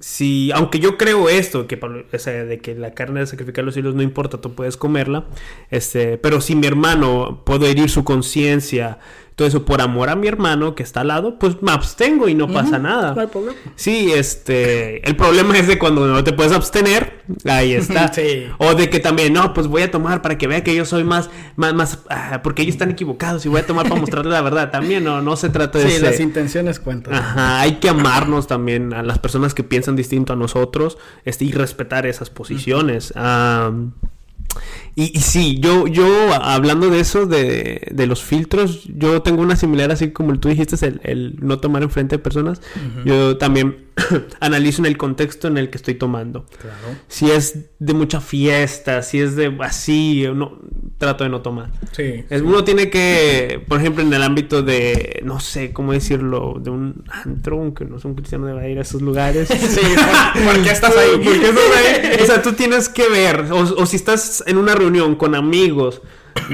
[0.00, 4.02] si, aunque yo creo esto, que de que la carne de sacrificar los hilos no
[4.02, 5.26] importa, tú puedes comerla,
[5.70, 8.98] este, pero si mi hermano puedo herir su conciencia,
[9.38, 12.34] todo eso por amor a mi hermano que está al lado, pues me abstengo y
[12.34, 13.14] no pasa nada.
[13.14, 13.56] No hay problema.
[13.76, 18.12] Sí, este, el problema es de cuando no te puedes abstener, ahí está.
[18.12, 18.48] Sí.
[18.58, 21.04] O de que también, no, pues voy a tomar para que vea que yo soy
[21.04, 24.42] más, más, más, ah, porque ellos están equivocados y voy a tomar para mostrarles la
[24.42, 24.72] verdad.
[24.72, 27.14] También no, no se trata de Sí, ese- las intenciones cuentan.
[27.14, 31.52] Ajá, hay que amarnos también a las personas que piensan distinto a nosotros este, y
[31.52, 33.12] respetar esas posiciones.
[33.14, 33.92] Am,
[34.94, 39.56] y, y sí, yo, yo hablando de eso, de, de los filtros, yo tengo una
[39.56, 42.60] similar así como tú dijiste, el, el no tomar enfrente de personas.
[43.04, 43.87] Yo también
[44.40, 46.46] analizo en el contexto en el que estoy tomando.
[46.60, 46.96] Claro.
[47.08, 50.58] Si es de mucha fiesta, si es de así, no,
[50.98, 51.70] trato de no tomar.
[51.92, 52.24] Sí.
[52.30, 56.70] Es- Uno tiene que, por ejemplo, en el ámbito de, no sé cómo decirlo, de
[56.70, 59.48] un antro, aunque no soy un cristiano, debe ir a esos lugares.
[59.68, 59.80] Sí,
[60.34, 61.10] ¿por, por qué estás ahí?
[61.12, 62.16] ¿Por qué estás ahí?
[62.22, 66.02] O sea, tú tienes que ver, o, o si estás en una reunión con amigos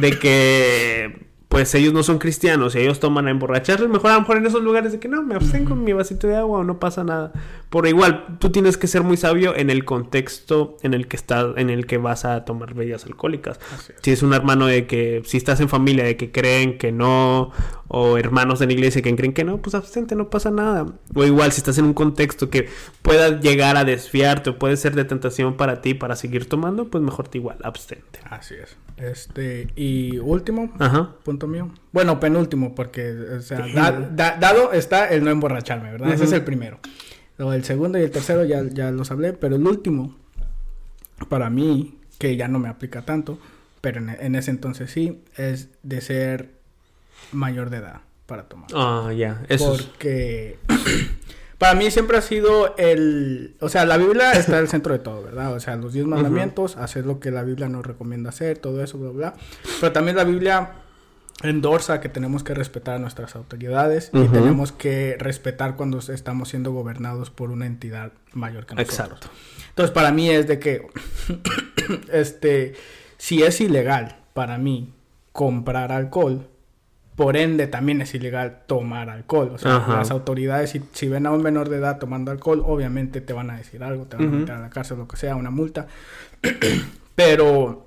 [0.00, 1.23] de que,
[1.54, 4.46] pues ellos no son cristianos y ellos toman a emborracharse, mejor a lo mejor en
[4.46, 7.04] esos lugares de que no, me abstengo con mi vasito de agua o no pasa
[7.04, 7.30] nada.
[7.70, 11.56] Por igual, tú tienes que ser muy sabio en el contexto en el que estás,
[11.56, 13.60] en el que vas a tomar bebidas alcohólicas.
[13.72, 13.94] Es.
[14.02, 17.52] Si es un hermano de que, si estás en familia de que creen que no,
[17.86, 20.86] o hermanos de la iglesia que creen que no, pues abstente, no pasa nada.
[21.14, 22.68] O igual, si estás en un contexto que
[23.02, 27.04] pueda llegar a desfiarte o puede ser de tentación para ti para seguir tomando, pues
[27.04, 28.18] mejor te igual, abstente.
[28.28, 28.76] Así es.
[28.96, 31.16] Este, y último, Ajá.
[31.24, 31.70] punto mío.
[31.92, 36.12] Bueno, penúltimo, porque, o sea, da- da- dado está el no emborracharme, ¿verdad?
[36.12, 36.78] Ese es el primero.
[37.38, 40.16] Luego el segundo y el tercero ya, ya los hablé, pero el último,
[41.28, 43.38] para mí, que ya no me aplica tanto,
[43.80, 46.50] pero en, en ese entonces sí, es de ser
[47.32, 48.68] mayor de edad para tomar.
[48.74, 50.58] Ah, ya, eso es- Porque
[51.58, 53.56] para mí siempre ha sido el...
[53.60, 55.54] O sea, la Biblia está al centro de todo, ¿verdad?
[55.54, 58.98] O sea, los diez mandamientos, hacer lo que la Biblia nos recomienda hacer, todo eso,
[58.98, 59.34] bla, bla.
[59.80, 60.70] Pero también la Biblia
[61.44, 64.32] endorsa que tenemos que respetar a nuestras autoridades y Ujú.
[64.32, 68.98] tenemos que respetar cuando estamos siendo gobernados por una entidad mayor que nosotros.
[68.98, 69.28] Exacto.
[69.70, 70.86] Entonces, para mí es de que,
[72.12, 72.74] este,
[73.18, 74.92] si es ilegal para mí
[75.32, 76.48] comprar alcohol,
[77.16, 79.52] por ende también es ilegal tomar alcohol.
[79.54, 79.96] O sea, Ajá.
[79.98, 83.50] las autoridades, si, si ven a un menor de edad tomando alcohol, obviamente te van
[83.50, 85.86] a decir algo, te van a meter a la cárcel, lo que sea, una multa.
[87.14, 87.83] Pero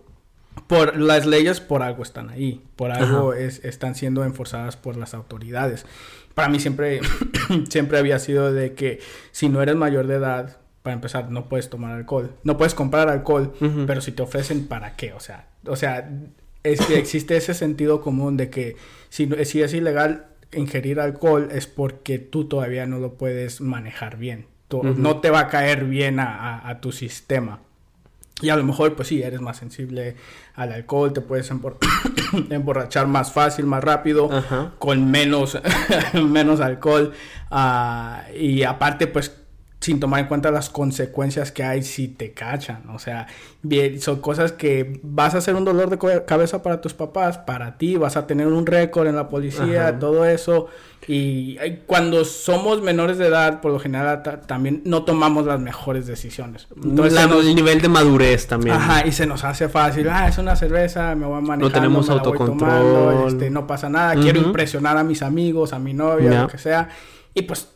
[0.67, 5.13] por las leyes por algo están ahí, por algo es, están siendo enforzadas por las
[5.13, 5.86] autoridades.
[6.36, 6.99] Para mí siempre,
[7.69, 8.99] siempre había sido de que
[9.32, 13.10] si no eres mayor de edad, para empezar, no puedes tomar alcohol, no puedes comprar
[13.10, 13.53] alcohol,
[13.88, 15.13] pero si te ofrecen, ¿para qué?
[15.13, 16.10] O sea, o sea,
[16.63, 18.75] es que existe ese sentido común de que
[19.10, 24.45] si, es ilegal ingerir alcohol es porque tú todavía no lo puedes manejar bien.
[24.69, 24.82] Tú-.
[24.84, 27.60] No te va a caer bien a, a- a tu sistema.
[28.41, 30.15] Y a lo mejor, pues sí, eres más sensible
[30.54, 31.78] al alcohol, te puedes embor-
[32.52, 34.73] emborrachar más fácil, más rápido, Ajá.
[34.78, 35.58] con menos,
[36.13, 37.13] menos alcohol.
[37.50, 39.36] ah, y aparte, pues,
[39.80, 42.89] sin tomar en cuenta las consecuencias que hay si te cachan.
[42.89, 43.28] O sea,
[43.62, 47.78] bien, son cosas que vas a hacer un dolor de cabeza para tus papás, para
[47.78, 50.00] ti, vas a tener un récord en la policía, Ajá.
[50.00, 50.67] todo eso.
[51.10, 56.06] Y cuando somos menores de edad, por lo general ta- también no tomamos las mejores
[56.06, 56.67] decisiones.
[56.76, 58.76] Entonces, La- nos- el nivel de madurez también.
[58.76, 60.10] Ajá, y se nos hace fácil.
[60.10, 61.72] Ah, es una cerveza, me voy a manejar.
[61.72, 63.28] tenemos autocontrol.
[63.28, 64.15] este, no pasa nada.
[64.15, 66.41] Quiero impresionar a mis amigos, a mi novia, Ya.
[66.41, 66.89] lo que sea.
[67.34, 67.70] Y pues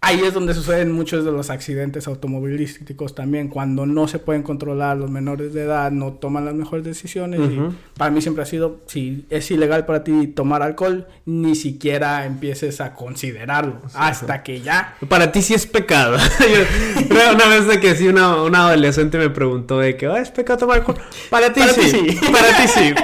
[0.00, 3.48] ahí es donde suceden muchos de los accidentes automovilísticos también.
[3.48, 7.40] Cuando no se pueden controlar los menores de edad, no toman las mejores decisiones.
[7.40, 7.50] Ujú.
[7.94, 12.24] Y para mí siempre ha sido, si es ilegal para ti tomar alcohol, ni siquiera
[12.26, 13.80] empieces a considerarlo.
[13.94, 16.16] Hasta que ya Para ti sí es pecado.
[17.10, 20.30] Yo- una vez de que sí, una, una adolescente me preguntó de que "Ah, es
[20.30, 20.96] pecado tomar alcohol.
[21.30, 21.90] Para ti Para ti sí.
[22.10, 22.18] sí.
[22.32, 22.94] Para ti sí.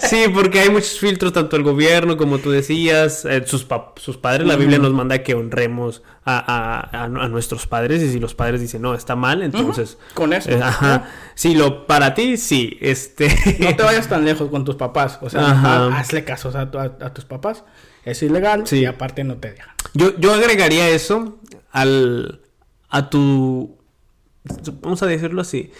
[0.00, 4.16] Sí, porque hay muchos filtros, tanto el gobierno, como tú decías, eh, sus, pa- sus
[4.16, 4.46] padres.
[4.46, 8.02] La Biblia nos manda que honremos a, a- a- a nuestros padres.
[8.02, 9.98] Y si los padres dicen, no, está mal, entonces...
[10.14, 10.50] con eso.
[10.50, 11.08] eh, ajá.
[11.34, 12.76] Sí, lo, para ti sí.
[12.80, 13.28] Este...
[13.60, 15.18] No te vayas tan lejos con tus papás.
[15.22, 15.86] O sea, Ajá.
[15.86, 17.64] ha- hazle caso a, tu- a- a tus papás.
[18.04, 18.78] Es ilegal Sí.
[18.80, 19.68] y aparte no te dejan.
[19.94, 21.38] Yo, yo agregaría eso
[21.72, 22.40] al
[22.88, 23.76] a tu
[24.80, 25.72] vamos a decirlo así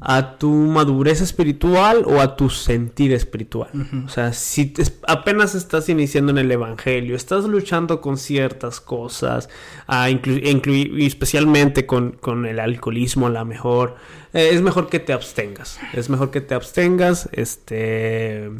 [0.00, 3.70] a tu madurez espiritual o a tu sentir espiritual.
[4.04, 9.48] O sea, si te- apenas estás iniciando en el evangelio, estás luchando con ciertas cosas,
[9.86, 13.96] ah, inclu- inclui- y especialmente con, con el alcoholismo, a la mejor,
[14.34, 15.80] eh, es mejor que te abstengas.
[15.94, 18.50] Es mejor que te abstengas, este,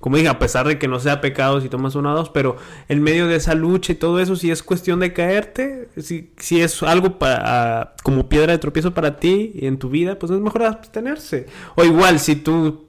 [0.00, 2.56] como dije, a pesar de que no sea pecado si tomas una o dos, pero
[2.88, 6.60] en medio de esa lucha y todo eso, si es cuestión de caerte, si, si
[6.60, 10.40] es algo para, como piedra de tropiezo para ti y en tu vida, pues es
[10.40, 11.46] mejor abstenerse.
[11.74, 12.85] O igual, si tú,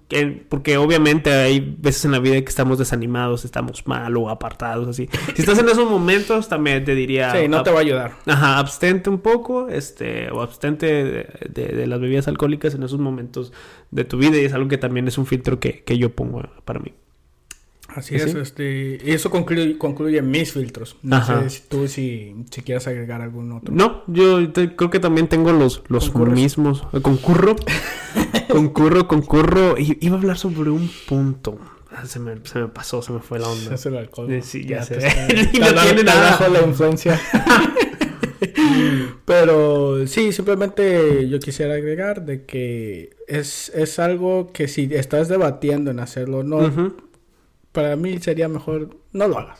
[0.50, 5.10] porque obviamente hay veces en la vida que estamos desanimados, estamos mal o apartados, así.
[5.36, 7.32] Si estás en esos momentos, también te diría...
[7.34, 8.14] Sí, no te va a ayudar.
[8.26, 13.00] Ajá, abstente un poco, este, o abstente de, de- de las bebidas alcohólicas en esos
[13.00, 13.52] momentos
[13.92, 16.42] de tu vida y es algo que también es un filtro que, que yo pongo
[16.64, 16.94] para mí.
[17.98, 18.30] Así ¿Sí?
[18.30, 18.36] es.
[18.36, 20.98] Este, y eso concluye, concluye mis filtros.
[21.02, 21.42] No Ajá.
[21.44, 23.74] sé si tú si, si quieres agregar algún otro.
[23.74, 26.36] No, yo te- creo que también tengo los, los ¿Concurres?
[26.36, 26.84] mismos.
[26.94, 27.56] Eh, Concurro.
[28.50, 29.78] concurro, concurro.
[29.80, 31.58] I- iba a hablar sobre un punto.
[31.90, 33.74] Ah, Se me, se me pasó, se me fue la onda.
[33.74, 34.32] Es el alcohol.
[34.32, 34.98] Eh, sí, ya sé.
[34.98, 36.36] te está- nada.
[36.38, 37.20] abajo la influencia.
[39.26, 45.92] Pero sí, simplemente yo quisiera agregar de que es, es algo que si estás debatiendo
[45.92, 46.94] en hacerlo o no.
[47.78, 49.60] Para mí sería mejor no lo hagas.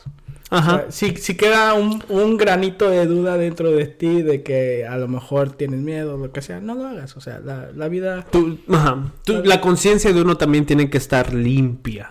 [0.50, 0.74] Ajá.
[0.74, 4.84] O sea, si, si queda un, un granito de duda dentro de ti de que
[4.84, 7.16] a lo mejor tienes miedo o lo que sea, no lo hagas.
[7.16, 8.24] O sea, la, la vida...
[8.32, 9.12] Tú- ajá.
[9.24, 12.08] Tú- la conciencia de uno también tiene que estar limpia.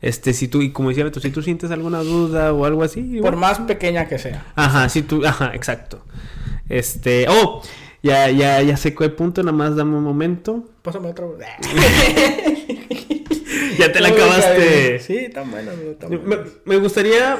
[0.00, 3.00] Este, si tú, y como decía Beto, si tú sientes alguna duda o algo así.
[3.00, 4.44] igual- Por más pequeña que sea.
[4.54, 6.04] Ajá, si tú, ajá, exacto.
[6.68, 7.62] Este, oh,
[8.02, 10.62] ya, ya, ya sé cuál punto, nada más dame un momento.
[10.82, 11.36] Pásame otro.
[13.78, 14.98] Ya te la acabaste.
[15.00, 15.70] Sí, tan bueno.
[15.98, 16.44] Tan Me, bueno.
[16.64, 17.38] me gustaría,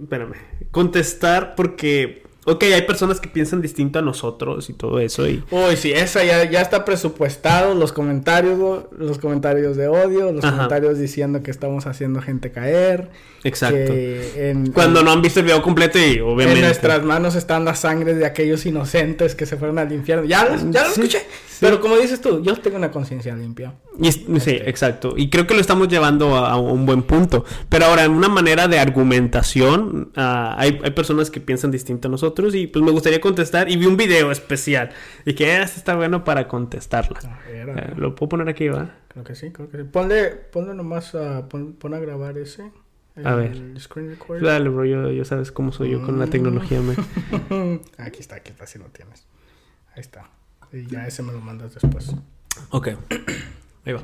[0.00, 0.34] espérame,
[0.70, 5.42] contestar porque, ok, hay personas que piensan distinto a nosotros y todo eso y...
[5.50, 10.44] Uy, sí, esa ya, ya está presupuestado, los comentarios, lo- los comentarios de odio, los
[10.44, 10.54] Ajá.
[10.56, 13.10] comentarios diciendo que estamos haciendo gente caer.
[13.44, 13.92] Exacto.
[13.94, 16.60] en, Cuando en- no han visto el video completo y obviamente...
[16.60, 20.24] en nuestras manos están las sangres de aquellos inocentes que se fueron al infierno.
[20.24, 21.18] Ya, lo- ya lo Sí, escuché.
[21.20, 21.56] sí.
[21.60, 23.74] Pero como dices tú, yo tengo una conciencia limpia.
[24.00, 25.14] Y sí, exacto.
[25.16, 27.44] Y creo que lo estamos llevando a, a un buen punto.
[27.68, 32.10] Pero ahora, en una manera de argumentación, ah, hay, hay personas que piensan distinto a
[32.10, 33.70] nosotros y pues me gustaría contestar.
[33.70, 34.90] Y vi un video especial.
[35.24, 37.18] Y que "Ah, este está bueno para contestarla.
[37.18, 38.94] A ver, a Eh, lo puedo poner aquí, ¿va?
[39.08, 39.82] Creo que sí, creo que sí.
[39.84, 42.70] Ponle, ponle nomás a, pon, pon a grabar ese.
[43.24, 43.80] A ver.
[43.80, 44.42] Screen record.
[44.42, 46.80] Dale, bro, yo, yo sabes cómo soy yo con la tecnología,
[47.98, 49.26] aquí está, aquí está, si lo tienes.
[49.94, 50.30] Ahí está.
[50.72, 52.14] Y ya ese me lo mandas después.
[52.70, 52.88] Ok.
[53.84, 54.02] Ahí va.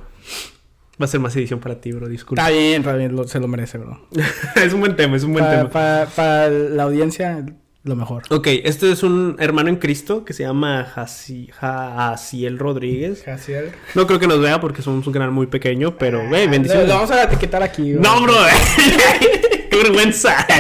[1.00, 2.40] Va a ser más edición para ti, bro, disculpa.
[2.42, 4.08] Está bien, está bien, lo- se lo merece, bro.
[4.56, 5.68] es un buen tema, es un buen tema.
[5.68, 7.44] para- para la audiencia,
[7.84, 8.22] lo mejor.
[8.30, 13.22] Ok, este es un hermano en Cristo que se llama Jaci- Jaciel Rodríguez.
[13.24, 13.72] Jaciel.
[13.94, 16.88] No creo que nos vea porque somos un canal muy pequeño, pero, güey, Lo, bendiciones.
[16.88, 17.90] lo vamos a etiquetar aquí.
[17.92, 18.34] No, bro.
[19.70, 20.46] Qué vergüenza.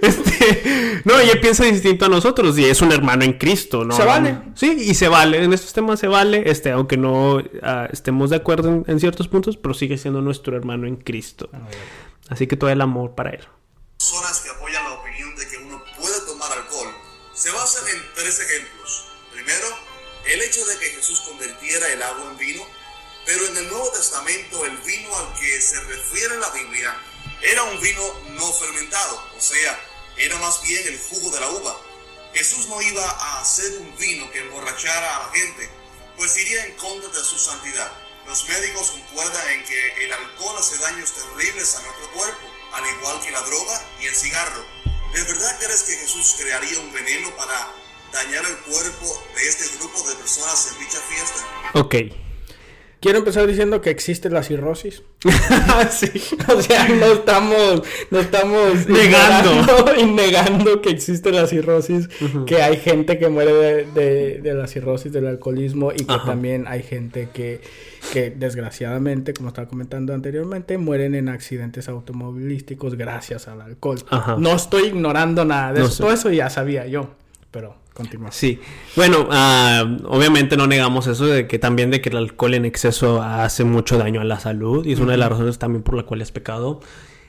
[0.00, 3.94] Este, no, ella piensa distinto a nosotros y es un hermano en Cristo, ¿no?
[3.96, 4.38] Se vale.
[4.54, 5.42] Sí, y se vale.
[5.42, 9.26] En estos temas se vale, este, aunque no ah, estemos de acuerdo en, en ciertos
[9.28, 11.50] puntos, pero sigue siendo nuestro hermano en Cristo.
[12.28, 13.40] Así que todo el amor para él.
[13.98, 14.67] personas que apoyan
[17.38, 19.04] se basan en tres ejemplos.
[19.32, 19.78] Primero,
[20.26, 22.66] el hecho de que Jesús convirtiera el agua en vino,
[23.24, 26.96] pero en el Nuevo Testamento el vino al que se refiere la Biblia
[27.42, 29.78] era un vino no fermentado, o sea,
[30.16, 31.80] era más bien el jugo de la uva.
[32.34, 35.70] Jesús no iba a hacer un vino que emborrachara a la gente,
[36.16, 37.92] pues iría en contra de su santidad.
[38.26, 43.20] Los médicos concuerdan en que el alcohol hace daños terribles a nuestro cuerpo, al igual
[43.22, 44.66] que la droga y el cigarro.
[45.14, 47.70] ¿De verdad crees que Jesús crearía un veneno para
[48.12, 51.46] dañar el cuerpo de este grupo de personas en dicha fiesta?
[51.74, 51.94] Ok.
[53.00, 55.02] Quiero empezar diciendo que existe la cirrosis.
[55.90, 56.10] sí.
[56.48, 59.94] O sea, no estamos, no estamos Negando.
[59.98, 62.08] y negando que existe la cirrosis,
[62.46, 66.24] que hay gente que muere de, de- de la cirrosis, del alcoholismo y que Ajá.
[66.26, 67.60] también hay gente que,
[68.12, 73.98] que desgraciadamente, como estaba comentando anteriormente, mueren en accidentes automovilísticos gracias al alcohol.
[74.10, 74.36] Ajá.
[74.38, 76.02] No estoy ignorando nada de No eso, sé.
[76.02, 77.10] todo eso ya sabía yo,
[77.50, 78.30] pero continúa.
[78.30, 78.60] Sí,
[78.96, 83.22] bueno, ah, obviamente no negamos eso de que también de que el alcohol en exceso
[83.22, 86.04] hace mucho daño a la salud y es una de las razones también por la
[86.04, 86.80] cual es pecado.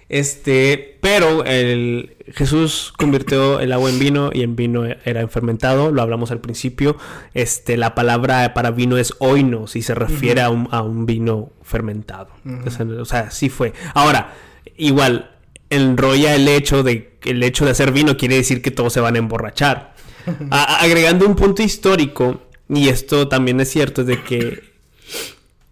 [0.09, 6.01] Este, pero el Jesús convirtió el agua en vino y en vino era fermentado, lo
[6.01, 6.97] hablamos al principio.
[7.33, 11.51] Este, la palabra para vino es oinos y se refiere a, un, a un vino
[11.61, 12.29] fermentado.
[12.65, 13.73] o, sea, o sea, sí fue.
[13.93, 14.33] Ahora,
[14.77, 15.31] igual
[15.69, 19.15] enrolla el hecho de el hecho de hacer vino quiere decir que todos se van
[19.15, 19.93] a emborrachar.
[20.51, 24.68] A- agregando un punto histórico, y esto también es cierto, es de que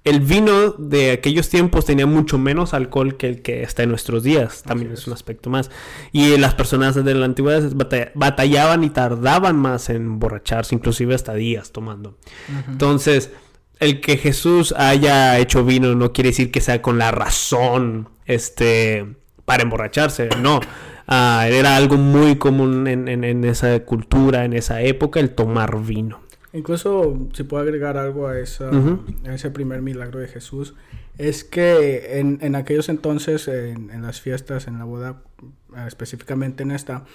[0.09, 4.23] el vino de aquellos tiempos tenía mucho menos alcohol que el que está en nuestros
[4.23, 4.63] días.
[4.63, 5.07] También es.
[5.07, 5.69] un aspecto más.
[6.11, 11.33] Y las personas de la antigüedad batalla- batallaban y tardaban más en emborracharse, inclusive hasta
[11.33, 12.17] días tomando.
[12.67, 13.31] Entonces,
[13.79, 19.05] el que Jesús haya hecho vino no quiere decir que sea con la razón este,
[19.45, 20.29] para emborracharse.
[20.41, 20.59] No.
[21.07, 25.81] Ah, era algo muy común en, en- en esa cultura, en esa época, el tomar
[25.81, 26.21] vino.
[26.57, 28.69] Incluso, si puedo agregar algo a, esa,
[29.25, 30.73] a ese primer milagro de Jesús,
[31.17, 35.21] es que en, en aquellos entonces, en, en las fiestas, en la boda,
[35.75, 37.05] eh, específicamente en esta,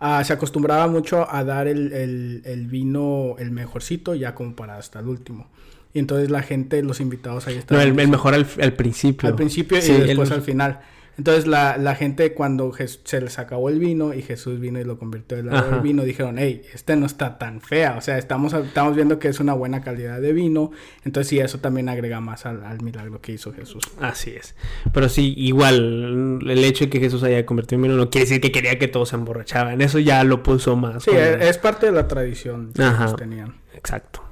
[0.00, 4.76] ah, se acostumbraba mucho a dar el, el- el vino, el mejorcito, ya como para
[4.76, 5.48] hasta el último.
[5.92, 7.88] Y entonces la gente, los invitados ahí No, estaban.
[7.88, 9.28] el, el mejor al, al principio.
[9.28, 10.80] Al principio Sí, y el- después al final.
[11.18, 14.84] Entonces la, la gente cuando Jes- se les acabó el vino y Jesús vino y
[14.84, 17.96] lo convirtió en de vino, dijeron, hey, este no está tan fea.
[17.98, 20.70] O sea, estamos, estamos viendo que es una buena calidad de vino.
[21.04, 23.84] Entonces sí, eso también agrega más al, al milagro que hizo Jesús.
[24.00, 24.54] Así es.
[24.94, 28.40] Pero sí, igual, el hecho de que Jesús haya convertido en vino no quiere decir
[28.40, 29.80] que quería que todos se emborrachaban.
[29.82, 31.02] Eso ya lo puso más.
[31.04, 33.04] Sí, como- es, es parte de la tradición que Ajá.
[33.04, 33.56] ellos tenían.
[33.74, 34.22] Exacto.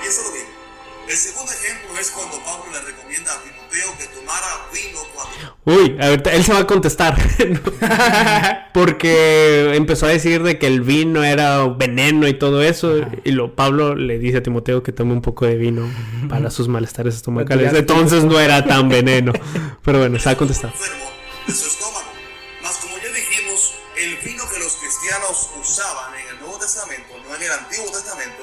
[0.00, 0.44] Piénsalo bien.
[1.08, 2.36] El segundo ejemplo es cuando
[5.66, 7.16] Uy, a ver, él se va a contestar.
[8.74, 12.96] Porque empezó a decir de que el vino era veneno y todo eso.
[13.24, 15.90] Y lo Pablo le dice a Timoteo que tome un poco de vino
[16.28, 17.72] para sus malestares estomacales.
[17.72, 19.32] Entonces no era tan veneno.
[19.82, 20.70] Pero bueno, se va a contestar.
[20.74, 21.10] enfermo
[21.46, 22.12] de su estómago.
[22.62, 27.36] Mas como ya dijimos, el vino que los cristianos usaban en el Nuevo Testamento, no
[27.36, 28.42] en el Antiguo Testamento,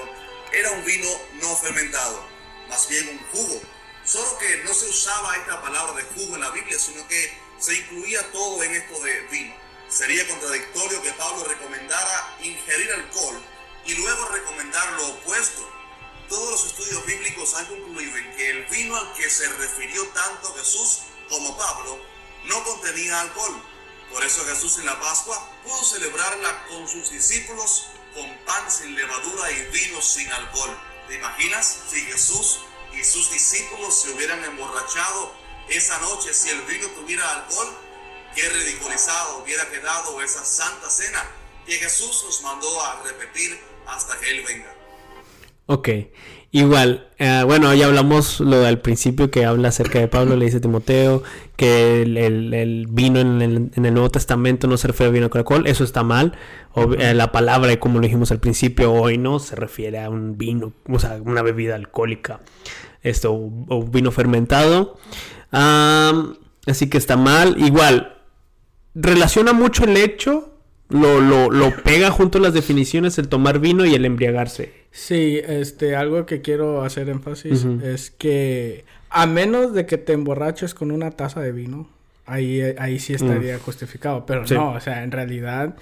[0.53, 1.07] era un vino
[1.41, 2.23] no fermentado,
[2.67, 3.61] más bien un jugo.
[4.05, 7.75] Solo que no se usaba esta palabra de jugo en la Biblia, sino que se
[7.75, 9.55] incluía todo en esto de vino.
[9.87, 13.41] Sería contradictorio que Pablo recomendara ingerir alcohol
[13.85, 15.69] y luego recomendar lo opuesto.
[16.29, 20.53] Todos los estudios bíblicos han concluido en que el vino al que se refirió tanto
[20.55, 21.99] Jesús como Pablo
[22.45, 23.61] no contenía alcohol.
[24.11, 29.51] Por eso Jesús en la Pascua pudo celebrarla con sus discípulos con pan sin levadura
[29.51, 30.77] y vino sin alcohol.
[31.07, 32.59] ¿Te imaginas si Jesús
[33.03, 35.31] sus discípulos se hubieran emborrachado
[35.69, 37.67] esa noche si el vino tuviera alcohol?
[38.35, 41.21] Qué ridiculizado hubiera quedado esa santa cena
[41.65, 44.73] que Jesús nos mandó a repetir hasta que Él venga.
[45.67, 45.89] Ok,
[46.51, 50.57] igual, eh, bueno, ya hablamos lo del principio que habla acerca de Pablo, le dice
[50.57, 51.23] a Timoteo
[51.55, 55.13] que el, el- el vino en el, en el Nuevo Testamento no se refiere a
[55.13, 56.37] vino alcohol, eso está mal.
[56.97, 60.73] Eh, la palabra, como lo dijimos al principio, hoy no se refiere a un vino,
[60.89, 62.41] o sea, una bebida alcohólica.
[63.01, 64.97] Este, o, vino fermentado.
[65.51, 67.55] Así que está mal.
[67.59, 68.17] Igual,
[68.95, 70.53] relaciona mucho el hecho,
[70.89, 74.81] lo, lo, lo pega junto a las definiciones, el tomar vino y el embriagarse.
[74.91, 80.73] Sí, este, algo que quiero hacer énfasis es que a menos de que te emborraches
[80.73, 81.89] con una taza de vino,
[82.25, 84.25] ahí, ahí sí estaría justificado.
[84.25, 84.45] Pero.
[84.45, 84.53] Sí.
[84.53, 85.75] no, o sea, en realidad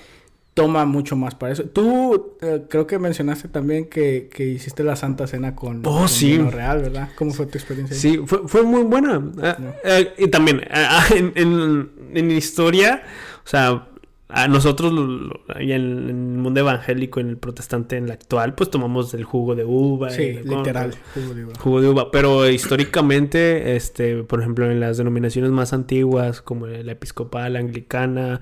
[0.63, 1.63] toma mucho más para eso.
[1.63, 6.09] Tú eh, creo que mencionaste también que, que hiciste la Santa Cena con, Oh, con
[6.09, 6.33] sí.
[6.33, 7.09] vino real, ¿verdad?
[7.15, 7.95] ¿Cómo fue tu experiencia?
[7.95, 8.01] ahí?
[8.01, 9.21] Sí, fue, fue muy buena.
[9.41, 10.61] Ah, eh, y también,
[11.15, 13.03] en, en, en historia,
[13.45, 13.85] o sea,
[14.31, 18.69] a nosotros, lo- en, en el mundo evangélico, en el protestante, en el actual, pues
[18.69, 20.09] tomamos el jugo de uva.
[20.11, 20.93] Sí, literal.
[21.15, 21.53] jugo de uva.
[21.59, 26.91] Jugo de uva, pero históricamente, este, por ejemplo, en las denominaciones más antiguas, como la
[26.91, 28.41] episcopal, la anglicana,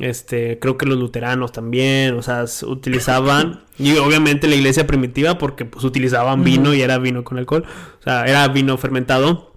[0.00, 5.38] este, creo que los luteranos también, o sea, se utilizaban, y obviamente la iglesia primitiva,
[5.38, 7.64] porque pues utilizaban vino y era vino con alcohol,
[8.00, 9.50] o sea, era vino fermentado.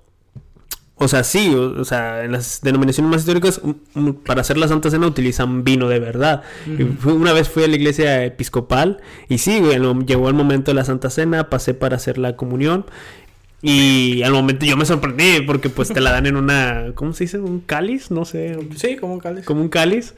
[0.97, 3.59] O sea, sí, o, o sea, en las denominaciones más históricas,
[4.25, 6.43] para hacer la Santa Cena utilizan vino de verdad.
[7.03, 9.61] Una vez fui a la iglesia episcopal y sí,
[10.05, 12.85] llegó el momento de la Santa Cena, pasé para hacer la comunión
[13.65, 17.23] y al momento yo me sorprendí porque pues te la dan en una, ¿cómo se
[17.25, 17.39] dice?
[17.39, 19.45] Un cáliz, no sé, Sí, como un cáliz.
[19.45, 20.13] como un cáliz.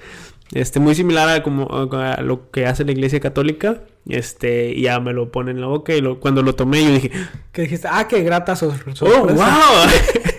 [0.53, 3.81] Este, muy similar a, como, a lo que hace la iglesia católica.
[4.07, 6.91] Este, y ya me lo pone en la boca y lo- cuando lo tomé yo
[6.91, 7.11] dije,
[7.51, 9.05] Que dijiste, ah, qué grata ¡Oh, sorpresa.
[9.05, 9.33] wow!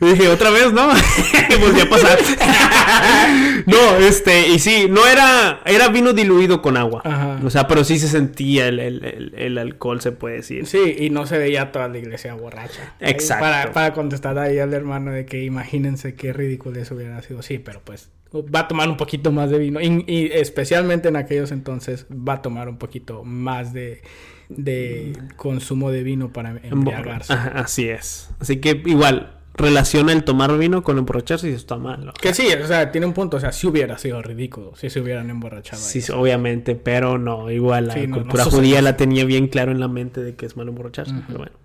[0.00, 0.88] Y dije, otra vez, ¿no?
[1.60, 2.18] Volvió a pasar.
[3.66, 7.02] no, este, y sí, no era, era vino diluido con agua.
[7.04, 7.40] Ajá.
[7.44, 10.66] O sea, pero sí se sentía el, el- el- el alcohol, se puede decir.
[10.66, 12.94] Sí, y no se veía toda la iglesia borracha.
[13.00, 13.42] Exacto.
[13.44, 17.42] Para, para contestar ahí al hermano de que imagínense qué ridículo eso hubiera sido.
[17.42, 19.80] Sí, pero pues va a tomar un poquito más de vino.
[19.80, 24.02] Y, y especialmente en aquellos entonces va a tomar un poquito más de,
[24.48, 27.32] de consumo de vino para embriagarse.
[27.32, 28.30] Ajá, así es.
[28.40, 32.12] Así que igual, relaciona el tomar vino con emborracharse y eso está mal.
[32.20, 33.36] Que sí, o sea, tiene un punto.
[33.36, 35.82] O sea, sí hubiera sido ridículo si se hubieran emborrachado.
[35.82, 36.00] ahí.
[36.00, 39.72] Sí, obviamente, pero no, igual la Sí, no, no cultura judía la tenía bien claro
[39.72, 41.56] en la mente de que es malo emborracharse, pero bueno.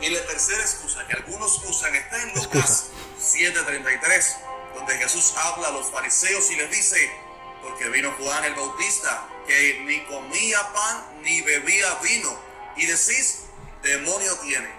[0.00, 4.36] Y la tercera excusa que algunos usan está en Lucas 7:33,
[4.76, 7.10] donde Jesús habla a los fariseos y les dice,
[7.62, 12.30] porque vino Juan el Bautista, que ni comía pan ni bebía vino,
[12.76, 13.46] y decís,
[13.82, 14.77] demonio tiene.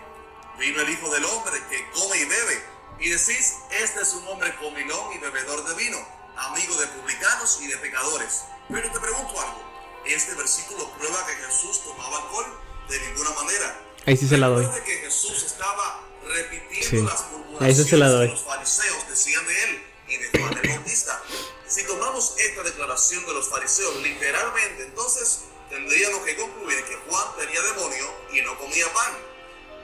[0.60, 2.64] Vino el Hijo del Hombre que come y bebe,
[3.00, 5.98] y decís, este es un hombre comilón y bebedor de vino,
[6.36, 8.42] amigo de publicanos y de pecadores.
[8.70, 9.64] Pero te pregunto algo,
[10.06, 12.46] ¿este versículo prueba que Jesús tomaba alcohol?
[12.90, 13.80] De ninguna manera.
[14.06, 14.66] Ahí sí se la doy.
[14.84, 17.02] Que Jesús estaba repitiendo Sí.
[17.02, 18.28] las Ahí sí se la doy.
[18.28, 21.22] que los fariseos decían de él y de Juan el Bautista.
[21.68, 27.62] Si tomamos esta declaración de los fariseos literalmente, entonces tendríamos que concluir que Juan tenía
[27.62, 29.14] demonio y no comía pan.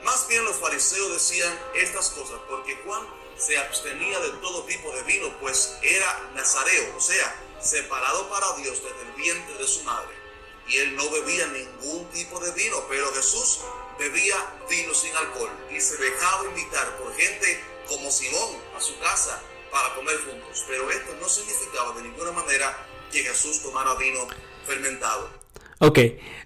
[0.05, 3.01] Más bien los fariseos decían estas cosas porque Juan
[3.39, 8.83] se abstenía de todo tipo de vino, pues era nazareo, o sea, separado para Dios
[8.83, 10.15] desde el vientre de su madre.
[10.67, 13.61] Y él no bebía ningún tipo de vino, pero Jesús
[13.97, 14.35] bebía
[14.69, 19.41] vino sin alcohol y se dejaba invitar por gente como Simón a su casa
[19.71, 20.65] para comer juntos.
[20.67, 24.27] Pero esto no significaba de ninguna manera que Jesús tomara vino
[24.67, 25.44] fermentado.
[25.79, 25.99] Ok,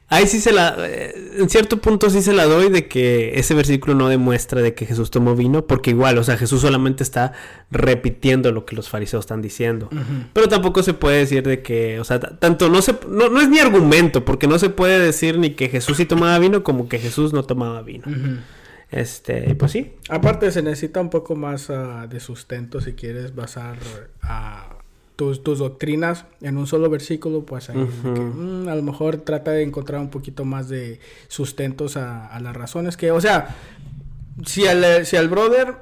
[0.08, 0.76] ahí sí se la...
[0.80, 4.74] eh, en cierto punto sí se la doy de que ese versículo no demuestra de
[4.74, 7.34] que Jesús tomó vino, porque igual, o sea, Jesús solamente está
[7.70, 9.90] repitiendo lo que los fariseos están diciendo.
[10.34, 12.96] Pero tampoco se puede decir de que, o sea, tanto no se...
[13.08, 16.40] No, no es ni argumento, porque no se puede decir ni que Jesús sí tomaba
[16.40, 18.06] vino como que Jesús no tomaba vino.
[18.90, 19.94] Este, pues sí.
[20.10, 23.78] Aparte, se necesita un poco más ah, de sustento si quieres basar
[24.24, 24.79] a
[25.20, 29.52] tus, tus doctrinas en un solo versículo, pues ahí que, mm, a lo mejor trata
[29.52, 33.54] de encontrar un poquito más de sustentos a, a las razones que, o sea,
[34.46, 35.76] si el, si el brother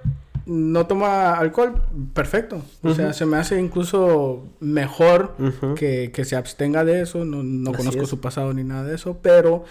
[0.48, 1.84] no toma alcohol,
[2.16, 2.64] perfecto.
[2.82, 5.36] O sea, se me hace incluso mejor
[5.76, 7.24] que, que se abstenga de eso.
[7.24, 8.10] No, no conozco es.
[8.10, 9.66] su pasado ni nada de eso, pero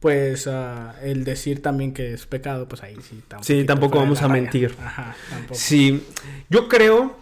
[0.00, 3.22] pues ah, el decir también que es pecado, pues ahí sí.
[3.36, 4.42] un Sí, tampoco vamos a raya.
[4.42, 4.74] mentir.
[4.84, 5.54] Ajá, tampoco.
[5.54, 6.02] Sí,
[6.50, 7.21] yo creo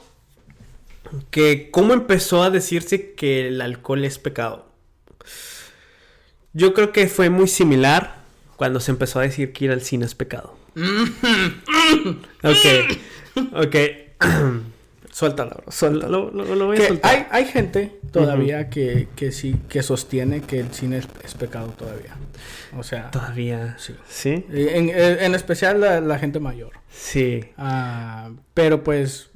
[1.30, 4.68] que cómo empezó a decirse que el alcohol es pecado.
[6.52, 8.16] Yo creo que fue muy similar
[8.56, 10.56] cuando se empezó a decir que ir al cine es pecado.
[12.42, 13.76] ok, ok.
[15.12, 16.30] Suéltalo, bro, suéltalo.
[16.30, 17.10] Lo, lo- lo voy a Que soltar.
[17.14, 21.68] hay, hay gente todavía que, que sí, que sostiene que el cine es, es pecado
[21.76, 22.14] todavía.
[22.78, 23.74] O sea, Todavía.
[23.78, 23.94] Sí.
[24.08, 24.46] ¿Sí?
[24.50, 26.72] en, en especial la, la gente mayor.
[26.90, 27.44] Sí.
[27.58, 29.30] Ah, pero pues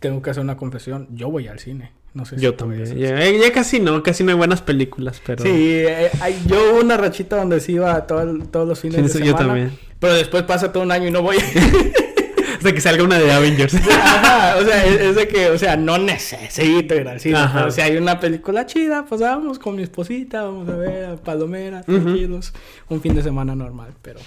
[0.00, 1.06] tengo que hacer una confesión.
[1.12, 1.92] Yo voy al cine.
[2.12, 2.84] No sé si Yo también.
[2.98, 5.44] Ya, ya casi no, casi no hay buenas películas, pero...
[5.44, 6.10] Sí, eh,
[6.46, 9.30] yo hubo una rachita donde sí iba todo todos los fines Sí, de semana.
[9.30, 9.78] yo también.
[10.00, 11.36] Pero después pasa todo un año y no voy.
[12.56, 13.74] Hasta que salga una de Avengers.
[13.90, 17.36] Ajá, o sea, es, es de que, o sea, no necesito ir al cine.
[17.38, 17.60] Ajá.
[17.60, 21.16] Pero si hay una película chida, pues vamos con mi esposita, vamos a ver a
[21.16, 22.00] Palomera, Ujú.
[22.00, 22.52] tranquilos.
[22.88, 24.18] Un fin de semana normal, pero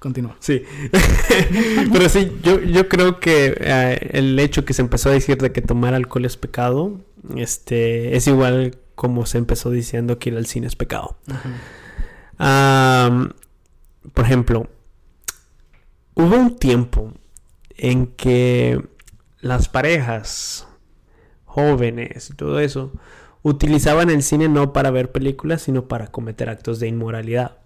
[0.00, 0.36] continúa.
[0.40, 0.64] Sí.
[1.92, 5.52] Pero sí, yo, yo creo que eh, el hecho que se empezó a decir de
[5.52, 7.00] que tomar alcohol es pecado,
[7.36, 11.16] este, es igual como se empezó diciendo que ir al cine es pecado.
[14.14, 14.68] Por ejemplo,
[16.14, 17.12] hubo un tiempo
[17.76, 18.82] en que
[19.40, 20.66] las parejas
[21.44, 22.92] jóvenes y todo eso
[23.42, 27.56] utilizaban el cine no para ver películas, sino para cometer actos de inmoralidad.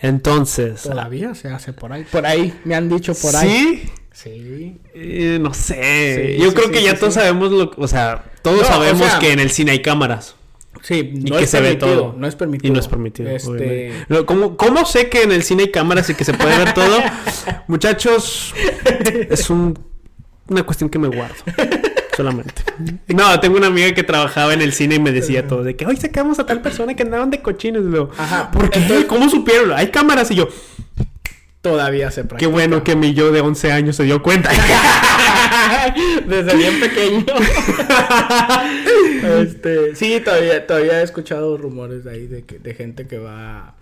[0.00, 2.04] Entonces, Todavía se hace por ahí.
[2.10, 3.48] Por ahí, me han dicho por ahí.
[3.82, 3.90] ¿Sí?
[4.12, 4.80] Sí.
[4.94, 6.34] Eh, no sé.
[6.36, 9.06] Sí, Yo sí, creo que ya todos sabemos lo, o sea, todos No, o sabemos
[9.08, 10.36] sea- que en el cine hay cámaras
[10.82, 12.14] Sí, y no que es se ve todo.
[12.18, 12.68] No es permitido.
[12.68, 13.30] Y no es permitido.
[13.30, 13.92] Este,
[14.26, 16.98] ¿Cómo, cómo sé que en el cine hay cámaras y que se puede ver todo?
[17.68, 18.52] Muchachos,
[19.30, 19.78] es un-
[20.48, 21.36] una cuestión que me guardo.
[22.16, 22.62] Solamente.
[23.08, 25.86] No, tengo una amiga que trabajaba en el cine y me decía todo de que
[25.86, 27.82] hoy sacamos a tal persona que andaban de cochinos.
[27.84, 28.80] Y luego, Ajá, ¿Por qué?
[28.80, 29.72] entonces- ¿Cómo supieron?
[29.72, 30.48] Hay cámaras y yo,
[31.62, 32.50] todavía se qué practica.
[32.50, 34.50] bueno que mi yo de 11 años se dio cuenta.
[36.26, 37.24] Desde bien pequeño.
[39.40, 43.74] este, sí, todavía, todavía he escuchado rumores de ahí de, que, de gente que va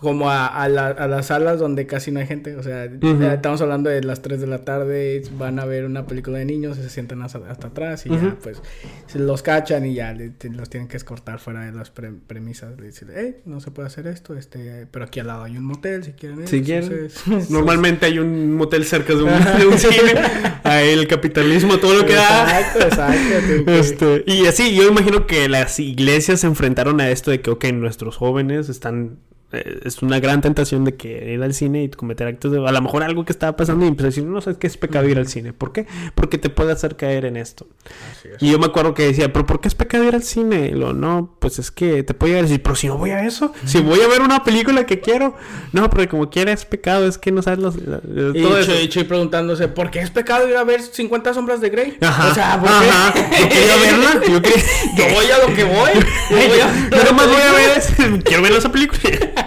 [0.00, 2.54] como a, a, la- a las salas donde casi no hay gente.
[2.56, 2.84] O sea,
[3.32, 6.76] estamos hablando de las 3 de la tarde, van a ver una película de niños,
[6.76, 8.60] se sientan hasta, hasta atrás y ya pues
[9.06, 12.12] se los cachan y ya le- te- los tienen que escortar fuera de las pre-
[12.26, 12.76] premisas.
[12.76, 15.64] De decir, hey, no se puede hacer esto, este, pero aquí al lado hay un
[15.64, 16.48] motel si quieren ir.
[16.48, 16.92] Si quieren.
[16.92, 20.20] Entonces- Normalmente hay un motel cerca de un, de un cine.
[20.62, 22.60] Ahí el capitalismo, todo lo que da.
[22.60, 23.46] Exacto, exacto.
[23.46, 27.40] tienen que- Este, y así, yo imagino que las iglesias se enfrentaron a esto de
[27.40, 29.18] que, ok, nuestros jóvenes están.
[29.56, 32.58] Eh, es una gran tentación de que ir al cine y cometer actos de.
[32.66, 34.76] A lo mejor algo que estaba pasando y empezó a decir, no sabes qué es
[34.76, 35.52] pecado ir al cine.
[35.52, 35.86] ¿Por qué?
[36.14, 37.66] Porque te puede hacer caer en esto.
[38.12, 38.42] Así es.
[38.42, 40.66] Y yo me acuerdo que decía, ¿pero por qué es pecado ir al cine?
[40.68, 43.10] Y lo, no, pues es que te puede llegar a decir, pero si no voy
[43.10, 45.34] a eso, si voy a ver una película que quiero.
[45.72, 47.76] No, porque como quiera es pecado, es que no sabes los.
[47.76, 48.00] la-
[48.34, 48.72] Y todo eso.
[48.72, 51.96] Chuy, Chuy preguntándose, ¿por qué es pecado ir a ver 50 sombras de Grey?
[52.00, 52.30] Ajá.
[52.30, 53.12] O sea, ¿por Ajá.
[53.12, 53.20] qué?
[53.42, 54.20] Yo quería verla.
[54.28, 54.62] Yo, quería...
[54.96, 55.90] Yo voy a lo que voy.
[56.30, 59.00] Yo voy yo, a- yo nomás voy a ver quiero ver esa película.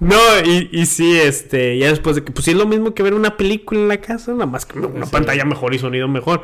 [0.00, 3.02] No, y, y sí, este, ya después de que, pues sí es lo mismo que
[3.02, 5.12] ver una película en la casa, nada más que una Sí.
[5.12, 6.42] pantalla mejor y sonido mejor.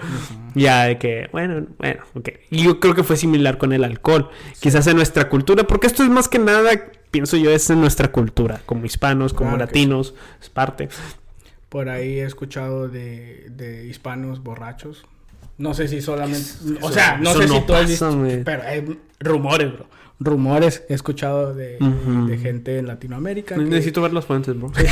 [0.54, 2.28] Ya de que, bueno, bueno, ok.
[2.50, 4.28] Y yo creo que fue similar con el alcohol.
[4.60, 6.70] Quizás en nuestra cultura, porque esto es más que nada,
[7.10, 10.88] pienso yo, es en nuestra cultura, como hispanos, como latinos, es parte.
[11.70, 15.06] Por ahí he escuchado de, de hispanos borrachos.
[15.58, 16.46] No sé si solamente...
[16.80, 18.42] o sea, no sé no si tú has pasa, visto...
[18.44, 19.86] Pero hay rumores, bro.
[20.18, 23.54] Rumores he escuchado de, de gente en Latinoamérica.
[23.54, 24.72] que Necesito ver las fuentes, bro.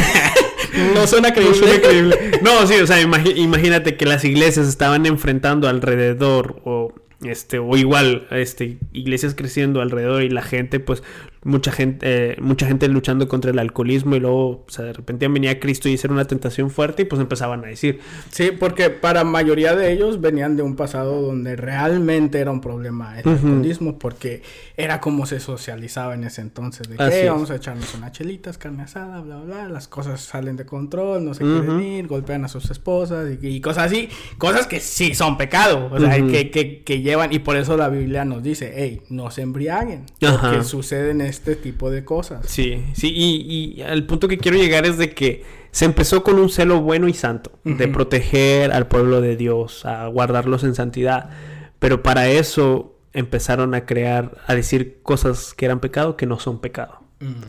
[0.94, 1.80] No suena No, suena creíble.
[1.80, 2.40] creíble.
[2.42, 6.92] No, sí, o sea, imagínate que las iglesias estaban enfrentando alrededor o
[7.22, 11.02] este o igual este iglesias creciendo alrededor y la gente pues
[11.45, 11.99] mucha gente
[12.32, 15.88] eh, mucha gente luchando contra el alcoholismo y luego o sea, de repente venía Cristo
[15.88, 18.01] y era una tentación fuerte y pues empezaban a decir.
[18.30, 23.18] Sí, porque para mayoría de ellos venían de un pasado donde realmente era un problema
[23.20, 24.42] el alcoholismo, porque
[24.76, 27.30] era como se socializaba en ese entonces, de que Así "Eh, es.
[27.30, 31.24] vamos a echarnos unas chelitas, carne asada, bla, bla, bla, las cosas salen de control,
[31.24, 35.14] no se quieren ir, golpean a sus esposas y, y cosas así, cosas que sí
[35.14, 38.72] son pecado, o sea, que, que, que llevan, y por eso la Biblia nos dice,
[38.76, 42.47] hey, no se embriaguen, porque suceden este tipo de cosas.
[42.49, 46.39] Sí, sí, y, y al punto que quiero llegar es de que se empezó con
[46.39, 51.30] un celo bueno y santo, de proteger al pueblo de Dios, a guardarlos en santidad,
[51.78, 56.61] pero para eso empezaron a crear, a decir cosas que eran pecado que no son
[56.61, 57.01] pecado.
[57.20, 57.43] Mm.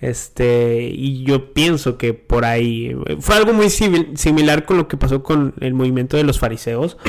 [0.00, 4.96] Este, y yo pienso que por ahí fue algo muy civil- similar con lo que
[4.96, 6.96] pasó con el movimiento de los fariseos.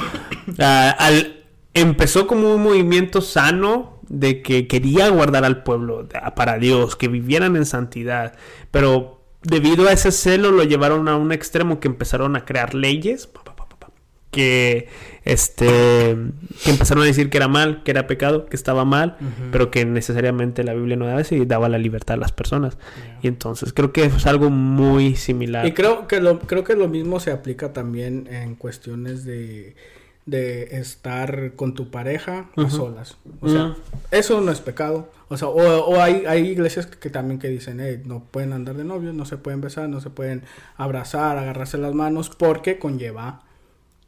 [0.60, 6.96] Ah, al, empezó como un movimiento sano de que quería guardar al pueblo para Dios,
[6.96, 8.36] que vivieran en santidad,
[8.72, 13.30] pero debido a ese celo lo llevaron a un extremo que empezaron a crear leyes
[14.34, 14.90] que
[15.24, 16.18] este
[16.66, 19.16] que empezaron a decir que era mal, que era pecado, que estaba mal,
[19.52, 22.78] pero que necesariamente la Biblia no daba eso y daba la libertad a las personas.
[23.22, 25.66] Y entonces creo que es algo muy similar.
[25.66, 29.76] Y creo que lo, creo que lo mismo se aplica también en cuestiones de,
[30.26, 33.18] de estar con tu pareja a solas.
[33.42, 33.76] O sea, Ujú.
[34.12, 35.12] eso no es pecado.
[35.28, 38.54] O sea, o, o hay, hay iglesias que, que también que dicen, "Hey, no pueden
[38.54, 40.44] andar de novios, no se pueden besar, no se pueden
[40.78, 43.42] abrazar, agarrarse las manos, porque conlleva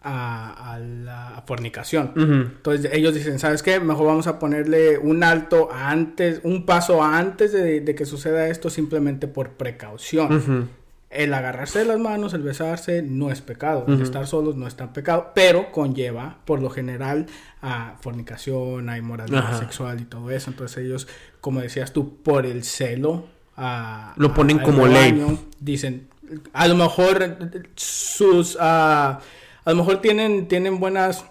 [0.07, 2.11] a, a la fornicación.
[2.15, 3.79] Entonces ellos dicen, ¿sabes qué?
[3.79, 8.69] Mejor vamos a ponerle un alto antes, un paso antes de, de que suceda esto
[8.69, 10.69] simplemente por precaución.
[11.15, 13.85] El agarrarse de las manos, el besarse, no es pecado.
[13.87, 17.25] El estar solos no es tan pecado, pero conlleva, por lo general,
[17.61, 19.59] a fornicación, a inmoralidad Ajá.
[19.59, 20.49] sexual y todo eso.
[20.51, 21.07] Entonces ellos,
[21.41, 25.39] como decías tú, por el celo, a, Lo ponen a- como ley.
[25.59, 26.07] Dicen,
[26.53, 27.37] a lo mejor
[27.75, 28.57] sus...
[28.59, 29.19] ah,
[29.63, 31.25] a lo mejor tienen, tienen buenas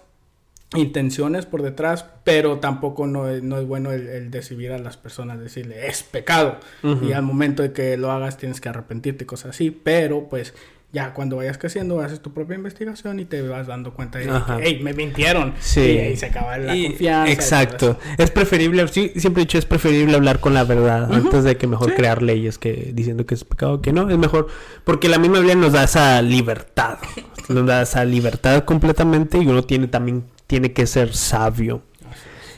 [0.73, 4.97] intenciones por detrás, pero tampoco no es, no es bueno el, el decidir a las
[4.97, 6.57] personas, decirle es pecado.
[6.83, 10.53] Y al momento de que lo hagas tienes que arrepentirte y cosas así, pero pues
[10.91, 14.31] ya cuando vayas creciendo haces tu propia investigación y te vas dando cuenta de que,
[14.61, 15.53] hey, me mintieron.
[15.59, 15.81] Sí.
[15.81, 17.31] Y ahí se acaba la Y- confianza.
[17.33, 17.99] Exacto.
[18.17, 21.67] Es preferible, sí, siempre he dicho, es preferible hablar con la verdad antes de que
[21.67, 24.09] mejor crear leyes que diciendo que es pecado que no.
[24.09, 24.47] Es mejor,
[24.85, 26.97] porque la misma Biblia nos da esa libertad.
[27.49, 31.81] nos da esa libertad completamente y uno tiene también, tiene que ser sabio.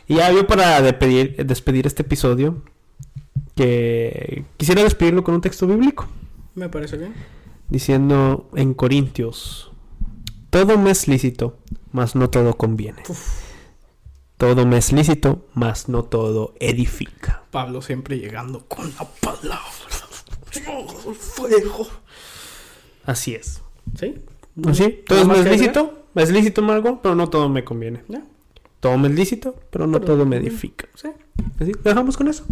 [0.08, 2.62] Y ya yo para despedir, despedir este episodio,
[3.56, 6.08] que quisiera despedirlo con un texto bíblico.
[6.56, 7.14] Me parece bien.
[7.70, 9.72] diciendo en Corintios,
[10.50, 11.58] todo me es lícito,
[11.92, 13.04] mas no todo conviene.
[14.38, 17.44] Todo me es lícito, mas no todo edifica.
[17.52, 19.62] Pablo siempre llegando con la palabra.
[21.20, 21.88] Fuego.
[23.04, 23.62] Así es.
[24.00, 24.16] ¿Sí?
[24.66, 27.64] Así, todo ¿Nada más me es lícito, me es lícito algo, pero no todo me
[27.64, 28.02] conviene.
[28.08, 28.24] Ya.
[28.80, 30.88] Todo me es lícito, pero no Pero- todo me edifica.
[30.96, 31.10] Sí.
[31.60, 32.44] Así, ¿lo dejamos con eso.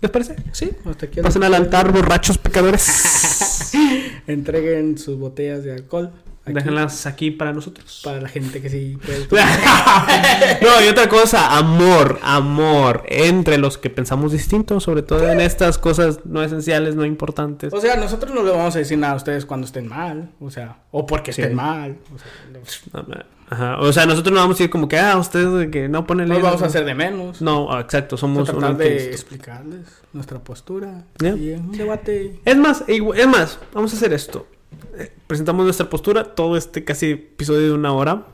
[0.00, 0.36] ¿Les parece?
[0.52, 1.20] Sí, hasta aquí.
[1.20, 3.72] Pasen al altar, borrachos pecadores.
[4.26, 6.10] Entreguen sus botellas de alcohol.
[6.50, 8.00] Aquí, Déjenlas aquí para nosotros.
[8.04, 9.26] Para la gente que sí puede.
[10.62, 15.78] no, y otra cosa, amor, amor entre los que pensamos distinto, sobre todo en estas
[15.78, 17.72] cosas no esenciales, no importantes.
[17.72, 20.30] O sea, nosotros no le vamos a decir nada a ustedes cuando estén mal.
[20.40, 21.42] O sea, o porque Sí.
[21.42, 21.98] estén mal.
[22.14, 23.78] O sea, no, Ajá.
[23.80, 26.28] O sea, nosotros no vamos a decir como que, ah, ustedes de que no ponen
[26.28, 27.40] no vamos a hacer de menos.
[27.40, 31.04] No, exacto, somos tratar de explicarles nuestra postura.
[31.18, 31.30] Ya.
[31.30, 32.40] Y un debate.
[32.44, 34.46] Es más, igu- es más, vamos a hacer esto.
[34.98, 38.26] Eh, presentamos nuestra postura, todo este casi episodio de una hora.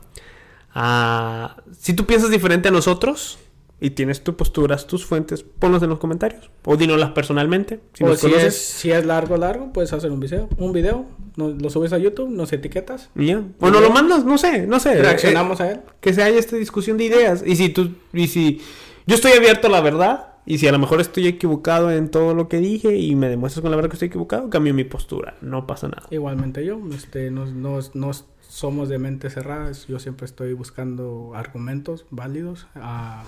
[0.73, 3.39] Ah, si tú piensas diferente a nosotros
[3.79, 6.49] y tienes tus posturas, tus fuentes, ponlos en los comentarios.
[6.65, 7.79] O dínoslas personalmente.
[7.93, 8.53] Si o nos si conoces.
[8.55, 10.49] es, si es largo, largo, puedes hacer un video.
[10.57, 11.05] Un video.
[11.37, 13.09] no- lo subes a YouTube, nos etiquetas.
[13.15, 13.43] Y ya.
[13.59, 14.95] O no lo mandas, no sé, no sé.
[15.01, 15.77] Reaccionamos a él.
[15.77, 17.43] Eh, que se haya esta discusión de ideas.
[17.45, 18.61] Y si tú, y si
[19.05, 22.33] yo estoy abierto a la verdad, y si a lo mejor estoy equivocado en todo
[22.33, 25.35] lo que dije y me demuestras con la verdad que estoy equivocado, cambio mi postura.
[25.41, 26.03] No pasa nada.
[26.11, 28.11] Igualmente yo, este, no, no, no
[28.47, 32.67] somos de mente cerradas, yo siempre estoy buscando argumentos válidos.
[32.75, 33.23] ah,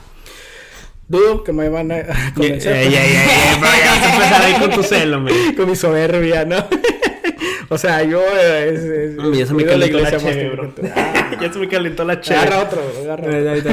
[1.08, 2.04] dudo que me van a
[2.36, 5.34] convencer ya, ya, vas a empezar ahí con tu celo, man.
[5.56, 6.58] con mi soberbia, ¿no?
[7.70, 10.74] o sea, yo es, es- Hombre, ya se me calentó la cheve, bro.
[10.96, 13.72] Ah, ya se me calentó la agarra otro, agarra otro.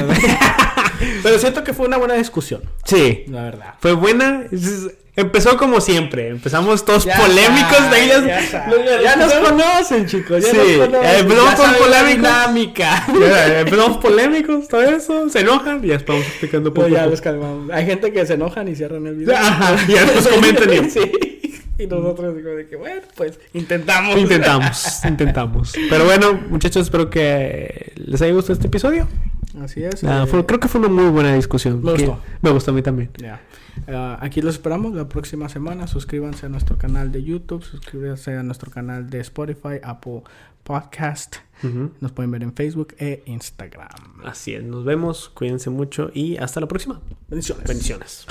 [1.23, 3.75] Pero siento que fue una buena discusión, Sí, la verdad.
[3.81, 4.45] fue buena.
[5.17, 6.29] Empezó como siempre.
[6.29, 8.25] Empezamos todos Ya polémicos saben, de ellas.
[8.27, 8.85] Ya, saben.
[9.03, 10.43] Ya nos conocen, chicos.
[10.43, 11.19] Ya Sí, nos conocen.
[11.21, 12.17] empezamos con polémicos.
[12.17, 13.07] dinámica.
[13.61, 15.29] Empezamos polémicos, todo eso.
[15.31, 16.89] Se enojan y ya estamos explicando poco.
[16.89, 17.71] No, ya los calmamos.
[17.71, 19.37] Hay gente que se enojan y cierran el video.
[19.37, 21.01] Ajá, y ya nos comentan y- sí.
[21.79, 24.17] Y nosotros digo de que, bueno, pues intentamos.
[24.19, 25.73] Intentamos, intentamos.
[25.91, 29.07] Pero bueno, muchachos, espero que les haya gustado este episodio.
[29.61, 30.03] Así es.
[30.05, 31.83] Ah, eh, fue- creo que fue una muy buena discusión.
[31.83, 32.19] Me gustó.
[32.43, 33.11] Me gustó a mí también.
[33.89, 35.87] Ah, aquí los esperamos la próxima semana.
[35.87, 40.23] Suscríbanse a nuestro canal de YouTube, suscríbanse a nuestro canal de Spotify, Apple
[40.63, 41.37] Podcast.
[42.01, 43.89] Nos pueden ver en Facebook e Instagram.
[44.25, 47.01] Así es, nos vemos, cuídense mucho y hasta la próxima.
[47.29, 47.65] Bendiciones.
[47.67, 48.27] Bendiciones.